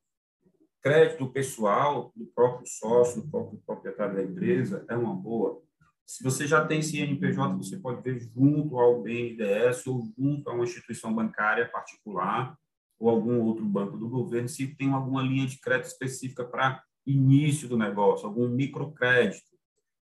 crédito 0.83 1.31
pessoal 1.31 2.13
do 2.15 2.27
próprio 2.27 2.67
sócio, 2.67 3.23
do 3.23 3.31
próprio 3.31 3.63
proprietário 3.67 4.17
da 4.17 4.23
empresa, 4.23 4.85
é 4.89 4.97
uma 4.97 5.15
boa. 5.15 5.63
Se 6.07 6.23
você 6.23 6.47
já 6.47 6.65
tem 6.65 6.83
CNPJ, 6.83 7.57
você 7.57 7.79
pode 7.79 8.03
ver 8.03 8.21
junto 8.21 8.79
ao 8.79 9.03
BNDES 9.03 9.87
ou 9.87 10.03
junto 10.17 10.49
a 10.49 10.53
uma 10.53 10.65
instituição 10.65 11.15
bancária 11.15 11.69
particular 11.69 12.57
ou 12.99 13.09
algum 13.09 13.41
outro 13.41 13.65
banco 13.65 13.97
do 13.97 14.09
governo, 14.09 14.49
se 14.49 14.67
tem 14.75 14.93
alguma 14.93 15.23
linha 15.23 15.47
de 15.47 15.59
crédito 15.59 15.87
específica 15.87 16.45
para 16.45 16.83
início 17.07 17.69
do 17.69 17.77
negócio, 17.77 18.27
algum 18.27 18.49
microcrédito 18.49 19.55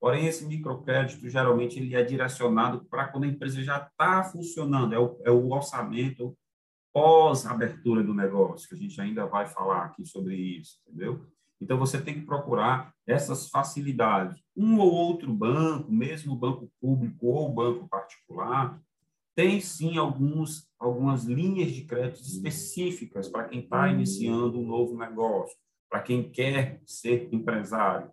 Porém, 0.00 0.26
esse 0.26 0.46
microcrédito, 0.46 1.28
geralmente, 1.28 1.78
ele 1.78 1.94
é 1.94 2.02
direcionado 2.02 2.84
para 2.84 3.08
quando 3.08 3.24
a 3.24 3.28
empresa 3.28 3.62
já 3.62 3.78
está 3.78 4.22
funcionando, 4.22 4.94
é 4.94 4.98
o, 4.98 5.20
é 5.24 5.30
o 5.30 5.50
orçamento 5.50 6.36
pós-abertura 6.92 8.02
do 8.02 8.14
negócio, 8.14 8.68
que 8.68 8.74
a 8.74 8.78
gente 8.78 9.00
ainda 9.00 9.26
vai 9.26 9.46
falar 9.46 9.86
aqui 9.86 10.06
sobre 10.06 10.36
isso, 10.36 10.78
entendeu? 10.86 11.26
Então, 11.60 11.78
você 11.78 12.00
tem 12.00 12.14
que 12.14 12.26
procurar 12.26 12.94
essas 13.06 13.48
facilidades. 13.48 14.40
Um 14.56 14.78
ou 14.78 14.92
outro 14.92 15.32
banco, 15.32 15.90
mesmo 15.90 16.36
banco 16.36 16.70
público 16.80 17.26
ou 17.26 17.52
banco 17.52 17.88
particular, 17.88 18.80
tem 19.34 19.60
sim 19.60 19.98
alguns, 19.98 20.68
algumas 20.78 21.24
linhas 21.24 21.72
de 21.72 21.84
crédito 21.84 22.22
específicas 22.22 23.28
para 23.28 23.48
quem 23.48 23.60
está 23.60 23.88
iniciando 23.88 24.58
um 24.58 24.66
novo 24.66 24.96
negócio, 24.96 25.56
para 25.88 26.02
quem 26.02 26.30
quer 26.30 26.80
ser 26.84 27.28
empresário 27.32 28.10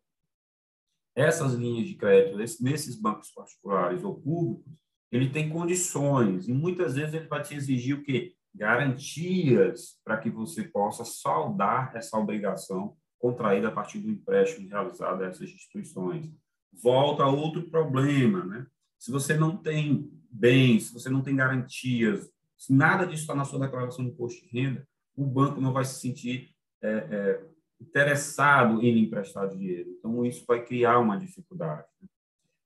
essas 1.15 1.53
linhas 1.53 1.87
de 1.87 1.95
crédito 1.95 2.37
nesses 2.61 2.95
bancos 2.99 3.31
particulares 3.31 4.03
ou 4.03 4.15
públicos, 4.15 4.71
ele 5.11 5.29
tem 5.29 5.49
condições 5.49 6.47
e 6.47 6.53
muitas 6.53 6.95
vezes 6.95 7.13
ele 7.13 7.27
vai 7.27 7.41
te 7.41 7.55
exigir 7.55 7.95
o 7.95 8.03
quê? 8.03 8.33
Garantias 8.53 9.97
para 10.03 10.17
que 10.17 10.29
você 10.29 10.63
possa 10.63 11.05
saldar 11.05 11.95
essa 11.95 12.17
obrigação 12.17 12.97
contraída 13.25 13.69
a 13.69 13.71
partir 13.71 13.97
do 13.97 14.11
empréstimo 14.11 14.69
realizado 14.69 15.23
a 15.23 15.25
essas 15.25 15.49
instituições. 15.49 16.31
Volta 16.71 17.23
a 17.23 17.27
outro 17.27 17.63
problema, 17.71 18.45
né? 18.45 18.67
Se 18.99 19.11
você 19.11 19.33
não 19.33 19.57
tem 19.57 20.11
bens, 20.29 20.87
se 20.87 20.93
você 20.93 21.09
não 21.09 21.23
tem 21.23 21.35
garantias, 21.35 22.29
se 22.55 22.71
nada 22.71 23.03
disso 23.03 23.23
está 23.23 23.33
na 23.33 23.43
sua 23.43 23.59
declaração 23.59 24.05
de 24.05 24.11
imposto 24.11 24.43
de 24.43 24.49
renda, 24.49 24.87
o 25.15 25.25
banco 25.25 25.59
não 25.59 25.73
vai 25.73 25.83
se 25.85 25.99
sentir 25.99 26.51
é, 26.83 26.89
é, 26.89 27.45
interessado 27.81 28.83
em 28.83 28.99
emprestar 28.99 29.49
dinheiro. 29.49 29.89
Então, 29.97 30.23
isso 30.23 30.45
vai 30.47 30.63
criar 30.63 30.99
uma 30.99 31.17
dificuldade. 31.17 31.87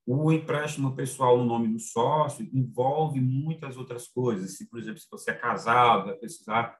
O 0.06 0.30
empréstimo 0.30 0.94
pessoal 0.94 1.38
no 1.38 1.46
nome 1.46 1.70
do 1.70 1.80
sócio 1.80 2.50
envolve 2.52 3.22
muitas 3.22 3.78
outras 3.78 4.10
coisas. 4.10 4.58
Se, 4.58 4.68
por 4.68 4.80
exemplo, 4.80 5.00
se 5.00 5.08
você 5.10 5.32
é 5.32 5.36
casado, 5.36 6.08
vai 6.08 6.16
precisar 6.16 6.78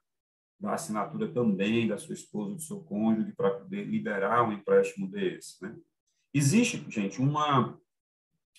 da 0.60 0.74
assinatura 0.74 1.32
também 1.32 1.88
da 1.88 1.98
sua 1.98 2.14
esposa, 2.14 2.56
do 2.56 2.62
seu 2.62 2.82
cônjuge, 2.82 3.34
para 3.34 3.52
poder 3.52 3.86
liberar 3.86 4.48
um 4.48 4.52
empréstimo 4.52 5.10
desse. 5.10 5.62
Né? 5.64 5.76
Existe, 6.34 6.84
gente, 6.90 7.22
uma, 7.22 7.80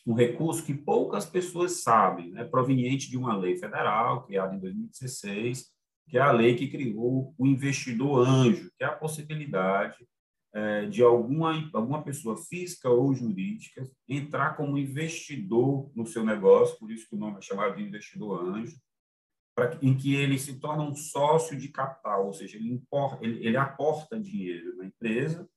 um 0.06 0.14
recurso 0.14 0.64
que 0.64 0.74
poucas 0.74 1.26
pessoas 1.26 1.82
sabem, 1.82 2.30
né? 2.30 2.44
proveniente 2.44 3.10
de 3.10 3.18
uma 3.18 3.36
lei 3.36 3.56
federal 3.56 4.24
criada 4.24 4.54
em 4.54 4.58
2016, 4.58 5.70
que 6.08 6.16
é 6.16 6.20
a 6.20 6.32
lei 6.32 6.56
que 6.56 6.68
criou 6.68 7.34
o 7.36 7.46
investidor 7.46 8.26
anjo, 8.26 8.70
que 8.76 8.82
é 8.82 8.86
a 8.86 8.96
possibilidade 8.96 9.98
é, 10.52 10.86
de 10.86 11.02
alguma, 11.02 11.70
alguma 11.72 12.02
pessoa 12.02 12.36
física 12.36 12.88
ou 12.88 13.14
jurídica 13.14 13.88
entrar 14.08 14.56
como 14.56 14.78
investidor 14.78 15.90
no 15.94 16.06
seu 16.06 16.24
negócio, 16.24 16.78
por 16.78 16.90
isso 16.90 17.08
que 17.08 17.14
o 17.14 17.18
nome 17.18 17.38
é 17.38 17.42
chamado 17.42 17.76
de 17.76 17.84
investidor 17.84 18.44
anjo, 18.44 18.76
em 19.82 19.96
que 19.96 20.14
ele 20.14 20.38
se 20.38 20.58
torna 20.58 20.82
um 20.82 20.94
sócio 20.94 21.56
de 21.56 21.68
capital, 21.68 22.26
ou 22.26 22.32
seja, 22.32 22.56
ele, 22.56 22.72
importa, 22.72 23.24
ele, 23.24 23.46
ele 23.46 23.56
aporta 23.56 24.18
dinheiro 24.18 24.76
na 24.76 24.86
empresa, 24.86 25.48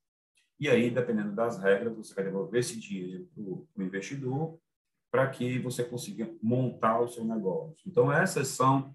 e 0.59 0.69
aí, 0.69 0.89
dependendo 0.89 1.33
das 1.33 1.57
regras, 1.57 1.95
você 1.95 2.13
vai 2.13 2.23
devolver 2.23 2.61
esse 2.61 2.79
dinheiro 2.79 3.27
para 3.35 3.43
o 3.43 3.85
investidor 3.85 4.57
para 5.11 5.29
que 5.29 5.59
você 5.59 5.83
consiga 5.83 6.33
montar 6.41 6.99
o 6.99 7.07
seu 7.07 7.23
negócio. 7.23 7.77
Então, 7.85 8.11
essas 8.11 8.47
são 8.47 8.91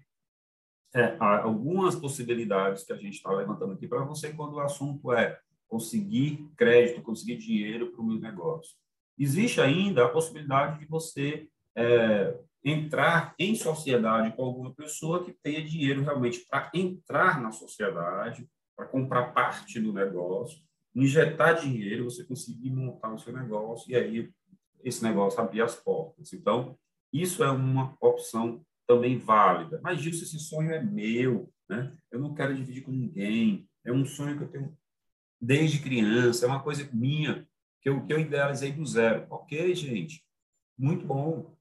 é, 0.93 1.15
algumas 1.19 1.95
possibilidades 1.95 2.83
que 2.83 2.91
a 2.91 2.97
gente 2.97 3.13
está 3.13 3.31
levantando 3.31 3.73
aqui 3.73 3.87
para 3.87 4.03
você 4.03 4.33
quando 4.33 4.55
o 4.55 4.59
assunto 4.59 5.13
é 5.13 5.39
conseguir 5.67 6.49
crédito, 6.57 7.03
conseguir 7.03 7.37
dinheiro 7.37 7.91
para 7.91 8.01
o 8.01 8.05
meu 8.05 8.19
negócio. 8.19 8.75
Existe 9.17 9.61
ainda 9.61 10.05
a 10.05 10.09
possibilidade 10.09 10.79
de 10.79 10.85
você 10.85 11.47
é, 11.75 12.35
entrar 12.63 13.33
em 13.39 13.55
sociedade 13.55 14.35
com 14.35 14.43
alguma 14.43 14.73
pessoa 14.73 15.23
que 15.23 15.31
tenha 15.31 15.63
dinheiro 15.63 16.03
realmente 16.03 16.45
para 16.49 16.69
entrar 16.73 17.41
na 17.41 17.51
sociedade, 17.51 18.47
para 18.75 18.85
comprar 18.85 19.33
parte 19.33 19.79
do 19.79 19.93
negócio, 19.93 20.61
injetar 20.93 21.59
dinheiro, 21.59 22.05
você 22.05 22.23
conseguir 22.23 22.71
montar 22.71 23.13
o 23.13 23.19
seu 23.19 23.33
negócio 23.33 23.89
e 23.91 23.95
aí 23.95 24.29
esse 24.83 25.03
negócio 25.03 25.39
abrir 25.39 25.61
as 25.61 25.75
portas. 25.75 26.33
Então, 26.33 26.77
isso 27.11 27.43
é 27.43 27.51
uma 27.51 27.95
opção 27.99 28.61
também 28.87 29.17
válida. 29.17 29.79
Mas, 29.83 29.99
Gilson, 29.99 30.23
esse 30.23 30.39
sonho 30.39 30.71
é 30.71 30.81
meu, 30.81 31.51
né? 31.69 31.95
eu 32.11 32.19
não 32.19 32.33
quero 32.33 32.55
dividir 32.55 32.83
com 32.83 32.91
ninguém, 32.91 33.67
é 33.85 33.91
um 33.91 34.05
sonho 34.05 34.37
que 34.37 34.43
eu 34.43 34.47
tenho 34.47 34.77
desde 35.39 35.79
criança, 35.79 36.45
é 36.45 36.49
uma 36.49 36.61
coisa 36.61 36.87
minha, 36.91 37.47
que 37.81 37.89
eu, 37.89 38.05
que 38.05 38.11
eu 38.11 38.19
idealizei 38.19 38.71
do 38.71 38.85
zero. 38.85 39.25
Ok, 39.29 39.73
gente, 39.75 40.23
muito 40.77 41.05
bom, 41.05 41.55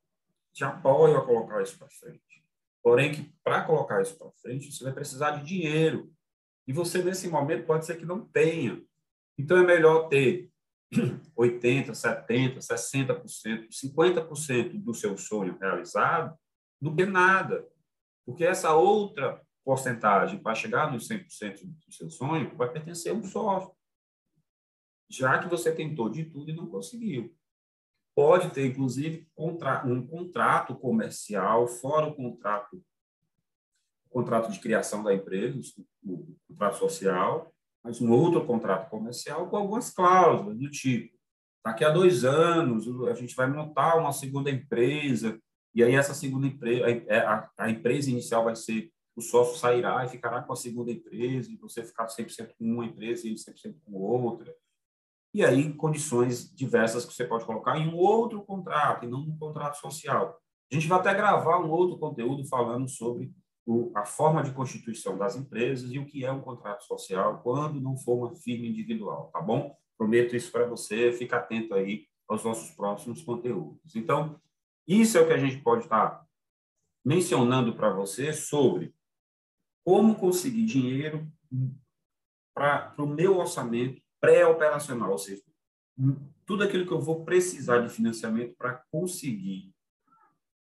te 0.59 0.65
apoio 0.65 1.17
a 1.17 1.25
colocar 1.25 1.63
isso 1.63 1.79
para 1.79 1.89
frente. 1.89 2.45
Porém, 2.83 3.13
que 3.13 3.33
para 3.45 3.63
colocar 3.63 4.03
isso 4.03 4.19
para 4.19 4.33
frente, 4.43 4.73
você 4.73 4.83
vai 4.83 4.93
precisar 4.93 5.31
de 5.31 5.45
dinheiro. 5.45 6.13
E 6.67 6.73
você, 6.73 7.01
nesse 7.01 7.29
momento, 7.29 7.65
pode 7.65 7.87
ser 7.87 7.97
que 7.97 8.05
não 8.05 8.27
tenha. 8.27 8.83
Então, 9.39 9.57
é 9.57 9.63
melhor 9.63 10.09
ter 10.09 10.51
80%, 11.39 11.93
70%, 11.93 12.59
60%, 12.59 13.69
50% 13.71 14.83
do 14.83 14.93
seu 14.93 15.17
sonho 15.17 15.57
realizado 15.61 16.37
do 16.81 16.93
que 16.93 17.07
nada. 17.07 17.65
Porque 18.27 18.45
essa 18.45 18.75
outra 18.75 19.41
porcentagem, 19.65 20.43
para 20.43 20.57
chegar 20.57 20.91
nos 20.91 21.07
100% 21.09 21.67
do 21.87 21.93
seu 21.93 22.11
sonho, 22.11 22.53
vai 22.57 22.69
pertencer 22.69 23.13
a 23.13 23.15
um 23.15 23.23
sócio. 23.23 23.73
Já 25.09 25.39
que 25.39 25.49
você 25.49 25.73
tentou 25.73 26.11
de 26.11 26.25
tudo 26.25 26.51
e 26.51 26.55
não 26.55 26.67
conseguiu. 26.67 27.38
Pode 28.19 28.51
ter, 28.51 28.67
inclusive, 28.67 29.29
um 29.39 30.05
contrato 30.05 30.75
comercial, 30.75 31.69
fora 31.69 32.09
o 32.09 32.17
contrato, 32.17 32.83
contrato 34.11 34.51
de 34.51 34.59
criação 34.59 35.05
da 35.05 35.15
empresa, 35.15 35.57
o 36.05 36.37
contrato 36.49 36.79
social, 36.79 37.55
mas 37.85 38.01
um 38.01 38.11
outro 38.11 38.45
contrato 38.45 38.91
comercial 38.91 39.49
com 39.49 39.57
algumas 39.57 39.91
cláusulas 39.91 40.59
do 40.59 40.69
tipo 40.69 41.17
daqui 41.65 41.85
a 41.85 41.91
dois 41.91 42.25
anos 42.25 42.89
a 43.09 43.15
gente 43.15 43.37
vai 43.37 43.47
montar 43.47 43.97
uma 43.97 44.13
segunda 44.13 44.51
empresa 44.51 45.41
e 45.73 45.85
aí 45.85 45.95
essa 45.95 46.13
segunda 46.13 46.49
empresa, 46.49 46.91
é, 47.07 47.21
a, 47.21 47.49
a, 47.57 47.71
empresa 47.71 48.11
inicial 48.11 48.43
vai 48.43 48.57
ser, 48.57 48.91
o 49.15 49.21
sócio 49.21 49.57
sairá 49.57 50.05
e 50.05 50.09
ficará 50.09 50.43
com 50.43 50.53
a 50.53 50.57
segunda 50.57 50.91
empresa, 50.91 51.53
e 51.53 51.57
você 51.57 51.85
ficar 51.85 52.07
100% 52.07 52.49
com 52.59 52.65
uma 52.65 52.85
empresa 52.85 53.29
e 53.29 53.35
100% 53.35 53.77
com 53.85 53.93
outra. 53.93 54.53
E 55.35 55.45
aí 55.45 55.73
condições 55.75 56.55
diversas 56.55 57.05
que 57.05 57.13
você 57.13 57.25
pode 57.25 57.45
colocar 57.45 57.77
em 57.79 57.89
um 57.89 57.97
outro 57.97 58.43
contrato, 58.43 59.05
e 59.05 59.09
não 59.09 59.21
um 59.21 59.39
contrato 59.39 59.77
social. 59.77 60.39
A 60.71 60.75
gente 60.75 60.89
vai 60.89 60.99
até 60.99 61.15
gravar 61.15 61.59
um 61.59 61.71
outro 61.71 61.99
conteúdo 61.99 62.47
falando 62.47 62.89
sobre 62.89 63.33
o, 63.67 63.93
a 63.95 64.05
forma 64.05 64.43
de 64.43 64.53
constituição 64.53 65.19
das 65.19 65.37
empresas 65.37 65.91
e 65.91 65.99
o 65.99 66.07
que 66.07 66.25
é 66.25 66.33
um 66.33 66.41
contrato 66.41 66.85
social 66.85 67.43
quando 67.43 67.81
não 67.81 67.97
for 67.97 68.15
uma 68.15 68.35
firma 68.35 68.67
individual, 68.67 69.31
tá 69.33 69.41
bom? 69.41 69.77
Prometo 69.97 70.35
isso 70.35 70.51
para 70.51 70.67
você, 70.67 71.13
fica 71.13 71.37
atento 71.37 71.75
aí 71.75 72.07
aos 72.27 72.45
nossos 72.45 72.71
próximos 72.71 73.23
conteúdos. 73.23 73.95
Então, 73.95 74.41
isso 74.87 75.19
é 75.19 75.21
o 75.21 75.27
que 75.27 75.35
a 75.35 75.39
gente 75.39 75.59
pode 75.63 75.85
estar 75.85 76.11
tá 76.11 76.27
mencionando 77.05 77.75
para 77.75 77.91
você 77.91 78.33
sobre 78.33 78.95
como 79.85 80.15
conseguir 80.15 80.65
dinheiro 80.65 81.31
para 82.55 82.95
o 82.99 83.07
meu 83.07 83.39
orçamento 83.39 84.03
pré-operacional, 84.21 85.13
ou 85.13 85.19
seja, 85.19 85.43
tudo 86.47 86.65
aquilo 86.65 86.87
que 86.87 86.93
eu 86.93 87.01
vou 87.01 87.25
precisar 87.25 87.79
de 87.81 87.89
financiamento 87.89 88.55
para 88.57 88.83
conseguir 88.91 89.73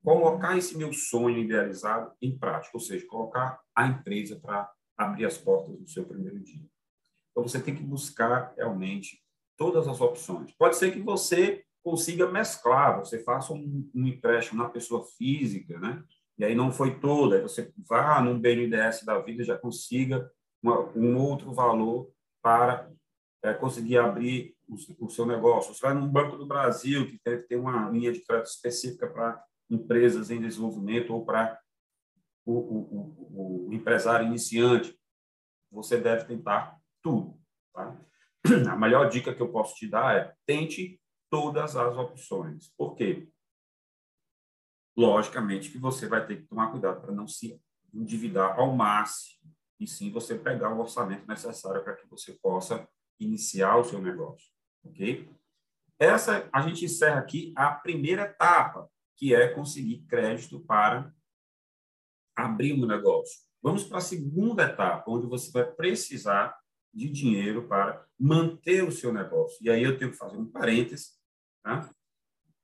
colocar 0.03 0.57
esse 0.57 0.77
meu 0.77 0.93
sonho 0.93 1.39
idealizado 1.39 2.13
em 2.23 2.37
prática, 2.37 2.77
ou 2.77 2.81
seja, 2.81 3.07
colocar 3.07 3.61
a 3.75 3.87
empresa 3.87 4.39
para 4.41 4.71
abrir 4.97 5.27
as 5.27 5.37
portas 5.37 5.79
no 5.79 5.87
seu 5.87 6.05
primeiro 6.05 6.41
dia. 6.41 6.65
Então, 7.31 7.47
você 7.47 7.61
tem 7.61 7.75
que 7.75 7.83
buscar 7.83 8.53
realmente 8.57 9.23
todas 9.57 9.87
as 9.87 10.01
opções. 10.01 10.53
Pode 10.53 10.77
ser 10.77 10.93
que 10.93 11.01
você 11.01 11.65
consiga 11.83 12.31
mesclar, 12.31 12.99
você 12.99 13.23
faça 13.23 13.53
um, 13.53 13.89
um 13.95 14.07
empréstimo 14.07 14.63
na 14.63 14.69
pessoa 14.69 15.05
física, 15.17 15.79
né? 15.79 16.03
E 16.39 16.45
aí 16.45 16.55
não 16.55 16.71
foi 16.71 16.99
toda, 17.01 17.37
aí 17.37 17.43
você 17.43 17.73
vá 17.89 18.21
num 18.21 18.39
BNDES 18.39 19.03
da 19.05 19.19
vida 19.19 19.43
já 19.43 19.59
consiga 19.59 20.31
uma, 20.63 20.81
um 20.97 21.17
outro 21.17 21.53
valor 21.53 22.11
para 22.41 22.91
é, 23.43 23.55
conseguir 23.55 23.99
abrir 23.99 24.57
o, 24.67 25.07
o, 25.07 25.09
seu 25.09 25.25
negócio. 25.25 25.73
Você 25.75 25.81
vai 25.81 25.95
num 25.95 26.09
Banco 26.09 26.37
do 26.37 26.47
Brasil, 26.47 27.07
que 27.07 27.21
deve 27.25 27.43
ter 27.45 27.57
uma 27.57 27.89
linha 27.91 28.13
de 28.13 28.21
crédito 28.21 28.49
específica 28.49 29.09
para 29.09 29.43
empresas 29.71 30.31
em 30.31 30.41
desenvolvimento 30.41 31.13
ou 31.15 31.25
para 31.25 31.61
o, 32.45 32.53
o, 32.53 33.67
o, 33.69 33.73
empresário 33.73 34.27
iniciante. 34.27 34.99
Você 35.71 36.01
deve 36.01 36.25
tentar 36.25 36.79
tudo. 37.03 37.39
Tá? 37.73 38.01
A 38.71 38.77
melhor 38.77 39.09
dica 39.09 39.35
que 39.35 39.41
eu 39.41 39.53
posso 39.53 39.75
te 39.75 39.87
dar 39.89 40.17
é 40.17 40.35
tente 40.47 41.01
todas 41.31 41.77
as 41.77 41.97
opções. 41.97 42.73
Por 42.77 42.95
quê? 42.95 43.29
Logicamente 44.97 45.71
que 45.71 45.79
você 45.79 46.09
vai 46.09 46.27
ter 46.27 46.39
que 46.39 46.49
tomar 46.49 46.71
cuidado 46.71 47.01
para 47.01 47.13
não 47.13 47.29
se 47.29 47.61
endividar 47.95 48.59
ao 48.59 48.75
máximo, 48.75 49.39
e 49.81 49.87
sim 49.87 50.11
você 50.11 50.37
pegar 50.37 50.75
o 50.75 50.81
orçamento 50.81 51.27
necessário 51.27 51.83
para 51.85 51.95
que 51.95 52.07
você 52.09 52.33
possa 52.43 52.89
iniciar 53.19 53.77
o 53.77 53.85
seu 53.85 54.01
negócio, 54.01 54.49
ok? 54.85 55.29
Essa, 55.99 56.49
a 56.53 56.61
gente 56.63 56.85
encerra 56.85 57.19
aqui 57.19 57.53
a 57.57 57.71
primeira 57.73 58.23
etapa, 58.23 58.89
que 59.17 59.35
é 59.35 59.49
conseguir 59.49 60.05
crédito 60.07 60.61
para 60.61 61.13
abrir 62.37 62.73
um 62.73 62.87
negócio. 62.87 63.41
Vamos 63.61 63.83
para 63.83 63.99
a 63.99 64.03
segunda 64.03 64.63
etapa, 64.63 65.11
onde 65.11 65.27
você 65.27 65.51
vai 65.51 65.65
precisar 65.65 66.57
de 66.95 67.09
dinheiro 67.09 67.67
para 67.67 68.07
manter 68.19 68.85
o 68.85 68.93
seu 68.93 69.13
negócio. 69.13 69.59
E 69.61 69.69
aí 69.69 69.83
eu 69.83 69.99
tenho 69.99 70.13
que 70.13 70.17
fazer 70.17 70.37
um 70.37 70.51
parêntese 70.51 71.13
tá? 71.63 71.93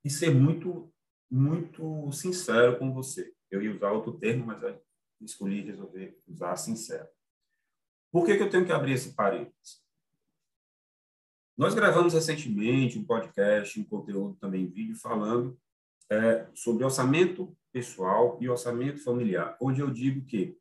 e 0.03 0.09
ser 0.09 0.33
muito, 0.33 0.93
muito 1.29 2.11
sincero 2.11 2.79
com 2.79 2.93
você. 2.93 3.33
Eu 3.51 3.61
ia 3.61 3.75
usar 3.75 3.91
outro 3.91 4.17
termo, 4.17 4.45
mas 4.45 4.63
escolhi 5.21 5.61
resolver 5.61 6.17
usar 6.27 6.55
sincero. 6.55 7.07
Por 8.11 8.25
que, 8.25 8.37
que 8.37 8.43
eu 8.43 8.49
tenho 8.49 8.65
que 8.65 8.71
abrir 8.71 8.93
esse 8.93 9.13
parêntese? 9.13 9.84
Nós 11.57 11.73
gravamos 11.73 12.13
recentemente 12.13 12.99
um 12.99 13.05
podcast, 13.05 13.79
um 13.79 13.83
conteúdo 13.85 14.35
também 14.41 14.63
em 14.63 14.69
vídeo, 14.69 14.95
falando 14.97 15.57
é, 16.11 16.47
sobre 16.53 16.83
orçamento 16.83 17.55
pessoal 17.71 18.37
e 18.41 18.49
orçamento 18.49 19.01
familiar, 19.01 19.55
onde 19.61 19.79
eu 19.79 19.89
digo 19.89 20.25
que 20.25 20.57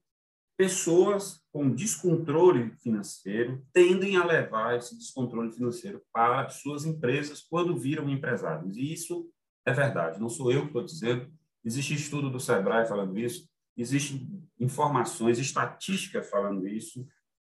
pessoas 0.56 1.42
com 1.52 1.68
descontrole 1.68 2.70
financeiro 2.76 3.66
tendem 3.72 4.16
a 4.16 4.24
levar 4.24 4.76
esse 4.76 4.96
descontrole 4.96 5.52
financeiro 5.52 6.00
para 6.12 6.48
suas 6.48 6.84
empresas 6.84 7.40
quando 7.40 7.76
viram 7.76 8.08
empresários. 8.08 8.76
E 8.76 8.92
isso 8.92 9.28
é 9.66 9.72
verdade, 9.72 10.20
não 10.20 10.28
sou 10.28 10.52
eu 10.52 10.62
que 10.62 10.66
estou 10.68 10.84
dizendo. 10.84 11.28
Existe 11.64 11.94
estudo 11.94 12.30
do 12.30 12.38
Sebrae 12.38 12.86
falando 12.86 13.18
isso, 13.18 13.48
existem 13.76 14.48
informações, 14.60 15.40
estatísticas 15.40 16.30
falando 16.30 16.68
isso, 16.68 17.04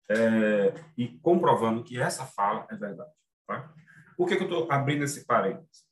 é, 0.08 0.74
e 0.96 1.08
comprovando 1.18 1.82
que 1.82 1.98
essa 1.98 2.24
fala 2.24 2.66
é 2.70 2.76
verdade. 2.76 3.10
Tá? 3.46 3.74
Por 4.16 4.28
que, 4.28 4.36
que 4.36 4.42
eu 4.42 4.48
estou 4.48 4.70
abrindo 4.70 5.04
esse 5.04 5.24
parênteses? 5.24 5.84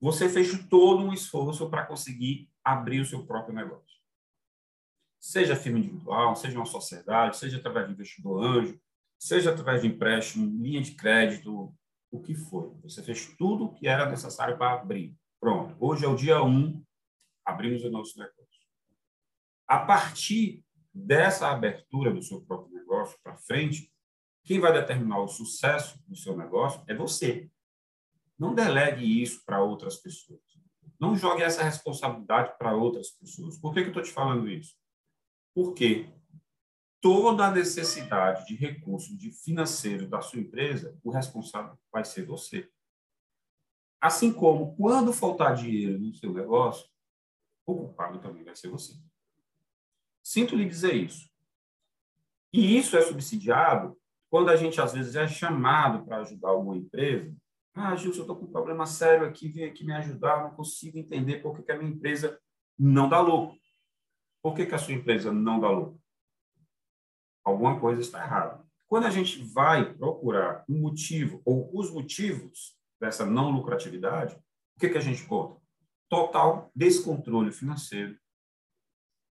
Você 0.00 0.28
fez 0.28 0.66
todo 0.68 1.04
um 1.04 1.12
esforço 1.12 1.70
para 1.70 1.86
conseguir 1.86 2.50
abrir 2.64 3.00
o 3.00 3.06
seu 3.06 3.24
próprio 3.24 3.54
negócio. 3.54 4.00
Seja 5.20 5.54
firma 5.54 5.78
individual, 5.78 6.34
seja 6.34 6.58
uma 6.58 6.66
sociedade, 6.66 7.36
seja 7.36 7.58
através 7.58 7.86
de 7.86 7.92
investidor 7.92 8.44
anjo, 8.44 8.80
seja 9.16 9.52
através 9.52 9.82
de 9.82 9.86
empréstimo, 9.86 10.50
linha 10.60 10.82
de 10.82 10.96
crédito, 10.96 11.72
o 12.10 12.20
que 12.20 12.34
for. 12.34 12.76
Você 12.82 13.02
fez 13.02 13.34
tudo 13.36 13.66
o 13.66 13.72
que 13.72 13.86
era 13.86 14.10
necessário 14.10 14.58
para 14.58 14.72
abrir. 14.72 15.16
Pronto. 15.40 15.76
Hoje 15.78 16.04
é 16.04 16.08
o 16.08 16.16
dia 16.16 16.42
1, 16.42 16.48
um, 16.48 16.84
abrimos 17.44 17.84
o 17.84 17.90
nosso 17.90 18.18
negócio. 18.18 18.42
A 19.68 19.78
partir 19.78 20.64
dessa 20.92 21.48
abertura 21.48 22.12
do 22.12 22.22
seu 22.22 22.40
próprio 22.40 22.74
negócio 22.74 23.16
para 23.22 23.36
frente, 23.36 23.91
quem 24.44 24.58
vai 24.58 24.72
determinar 24.72 25.20
o 25.20 25.28
sucesso 25.28 26.02
do 26.06 26.16
seu 26.16 26.36
negócio 26.36 26.82
é 26.88 26.94
você. 26.94 27.50
Não 28.38 28.54
delegue 28.54 29.22
isso 29.22 29.44
para 29.44 29.62
outras 29.62 29.96
pessoas. 29.96 30.40
Não 30.98 31.16
jogue 31.16 31.42
essa 31.42 31.62
responsabilidade 31.62 32.56
para 32.58 32.74
outras 32.74 33.10
pessoas. 33.10 33.58
Por 33.58 33.72
que, 33.72 33.80
que 33.80 33.86
eu 33.86 33.90
estou 33.90 34.02
te 34.02 34.10
falando 34.10 34.48
isso? 34.48 34.76
Porque 35.54 36.12
toda 37.00 37.46
a 37.46 37.50
necessidade 37.50 38.46
de 38.46 38.54
recurso 38.54 39.16
de 39.16 39.30
financeiro 39.30 40.08
da 40.08 40.20
sua 40.20 40.40
empresa, 40.40 40.98
o 41.02 41.10
responsável 41.10 41.78
vai 41.92 42.04
ser 42.04 42.24
você. 42.24 42.70
Assim 44.00 44.32
como 44.32 44.74
quando 44.76 45.12
faltar 45.12 45.54
dinheiro 45.54 45.98
no 45.98 46.14
seu 46.14 46.32
negócio, 46.32 46.88
o 47.64 47.76
culpado 47.76 48.20
também 48.20 48.42
vai 48.42 48.56
ser 48.56 48.68
você. 48.68 48.94
Sinto 50.22 50.56
lhe 50.56 50.64
dizer 50.64 50.94
isso. 50.94 51.30
E 52.52 52.76
isso 52.76 52.96
é 52.96 53.02
subsidiado 53.02 53.96
quando 54.32 54.48
a 54.48 54.56
gente, 54.56 54.80
às 54.80 54.94
vezes, 54.94 55.14
é 55.14 55.28
chamado 55.28 56.06
para 56.06 56.22
ajudar 56.22 56.48
alguma 56.48 56.74
empresa. 56.74 57.36
Ah, 57.74 57.94
Gilson, 57.94 58.20
eu 58.20 58.22
estou 58.22 58.36
com 58.36 58.46
um 58.46 58.50
problema 58.50 58.86
sério 58.86 59.26
aqui, 59.26 59.46
vem 59.46 59.66
aqui 59.66 59.84
me 59.84 59.92
ajudar, 59.92 60.42
não 60.42 60.56
consigo 60.56 60.96
entender 60.96 61.42
por 61.42 61.54
que, 61.54 61.62
que 61.62 61.70
a 61.70 61.76
minha 61.76 61.90
empresa 61.90 62.40
não 62.78 63.10
dá 63.10 63.20
lucro. 63.20 63.58
Por 64.42 64.54
que, 64.54 64.64
que 64.64 64.74
a 64.74 64.78
sua 64.78 64.94
empresa 64.94 65.30
não 65.30 65.60
dá 65.60 65.68
lucro? 65.68 66.00
Alguma 67.44 67.78
coisa 67.78 68.00
está 68.00 68.24
errada. 68.24 68.64
Quando 68.88 69.06
a 69.06 69.10
gente 69.10 69.44
vai 69.52 69.92
procurar 69.92 70.64
um 70.66 70.80
motivo 70.80 71.42
ou 71.44 71.68
os 71.78 71.90
motivos 71.90 72.74
dessa 72.98 73.26
não 73.26 73.50
lucratividade, 73.50 74.34
o 74.76 74.80
que, 74.80 74.88
que 74.88 74.96
a 74.96 75.02
gente 75.02 75.24
encontra? 75.24 75.60
Total 76.08 76.70
descontrole 76.74 77.52
financeiro, 77.52 78.18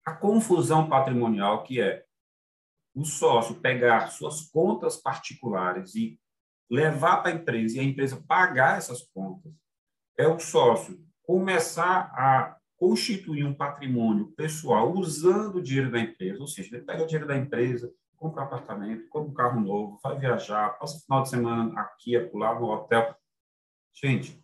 a 0.06 0.14
confusão 0.14 0.88
patrimonial, 0.88 1.64
que 1.64 1.82
é 1.82 2.06
o 2.96 3.06
sócio 3.06 3.56
pegar 3.56 4.12
suas 4.12 4.42
contas 4.42 4.98
particulares 4.98 5.96
e 5.96 6.20
levar 6.70 7.18
para 7.18 7.32
a 7.32 7.36
empresa 7.36 7.78
e 7.78 7.80
a 7.80 7.84
empresa 7.84 8.24
pagar 8.28 8.78
essas 8.78 9.04
contas, 9.14 9.54
é 10.18 10.28
o 10.28 10.40
sócio 10.40 11.04
começar 11.24 12.12
a 12.14 12.58
constituir 12.78 13.46
um 13.46 13.54
patrimônio 13.54 14.34
pessoal 14.34 14.94
usando 14.94 15.56
o 15.56 15.62
dinheiro 15.62 15.92
da 15.92 16.00
empresa, 16.00 16.42
ou 16.42 16.48
seja, 16.48 16.76
ele 16.76 16.86
pega 16.86 17.04
o 17.04 17.08
dinheiro 17.08 17.28
da 17.28 17.38
empresa, 17.38 17.94
compra 18.18 18.42
um 18.42 18.46
apartamento, 18.46 19.08
compra 19.10 19.30
um 19.30 19.34
carro 19.34 19.62
novo, 19.62 20.00
vai 20.04 20.18
viajar, 20.20 20.78
passa 20.78 20.98
o 20.98 21.02
final 21.02 21.24
de 21.24 21.30
semana 21.30 21.80
aqui, 21.80 22.16
acolá, 22.16 22.60
no 22.60 22.68
hotel. 22.68 23.16
Gente, 23.94 24.42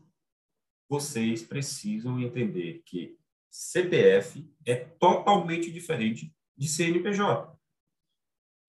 vocês 0.87 1.43
precisam 1.43 2.19
entender 2.19 2.81
que 2.85 3.17
CPF 3.49 4.49
é 4.65 4.75
totalmente 4.75 5.71
diferente 5.71 6.33
de 6.57 6.67
CNPJ. 6.67 7.58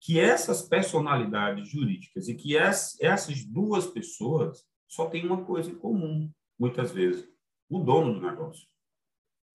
Que 0.01 0.19
essas 0.19 0.63
personalidades 0.63 1.69
jurídicas 1.69 2.27
e 2.27 2.35
que 2.35 2.57
essas 2.57 3.45
duas 3.45 3.87
pessoas 3.87 4.65
só 4.87 5.05
têm 5.07 5.25
uma 5.25 5.45
coisa 5.45 5.71
em 5.71 5.75
comum, 5.75 6.29
muitas 6.59 6.91
vezes: 6.91 7.25
o 7.69 7.79
dono 7.79 8.15
do 8.15 8.21
negócio. 8.21 8.67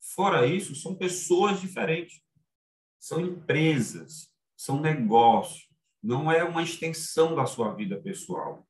Fora 0.01 0.47
isso, 0.47 0.75
são 0.75 0.95
pessoas 0.95 1.61
diferentes. 1.61 2.23
São 2.99 3.21
empresas, 3.21 4.33
são 4.57 4.81
negócios. 4.81 5.69
Não 6.03 6.31
é 6.31 6.43
uma 6.45 6.63
extensão 6.63 7.35
da 7.35 7.45
sua 7.45 7.75
vida 7.75 8.01
pessoal. 8.01 8.67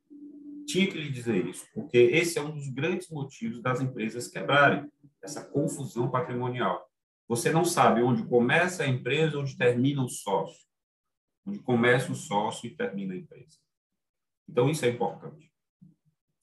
Tinha 0.67 0.87
que 0.87 0.99
lhe 0.99 1.11
dizer 1.11 1.47
isso, 1.47 1.65
porque 1.73 1.97
esse 1.97 2.39
é 2.39 2.43
um 2.43 2.51
dos 2.51 2.69
grandes 2.69 3.09
motivos 3.09 3.63
das 3.63 3.81
empresas 3.81 4.27
quebrarem 4.27 4.91
essa 5.23 5.45
confusão 5.45 6.11
patrimonial. 6.11 6.85
Você 7.29 7.53
não 7.53 7.65
sabe 7.65 8.03
onde 8.03 8.27
começa 8.27 8.83
a 8.83 8.89
empresa, 8.89 9.39
onde 9.39 9.57
termina 9.57 10.03
o 10.03 10.09
sócio. 10.09 10.66
Onde 11.47 11.59
começa 11.61 12.11
o 12.11 12.17
sócio 12.17 12.67
e 12.67 12.75
termina 12.75 13.15
a 13.15 13.17
empresa. 13.17 13.59
Então, 14.49 14.69
isso 14.69 14.85
é 14.85 14.89
importante. 14.89 15.51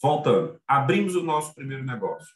Voltando, 0.02 0.62
abrimos 0.68 1.16
o 1.16 1.24
nosso 1.24 1.54
primeiro 1.54 1.84
negócio. 1.84 2.36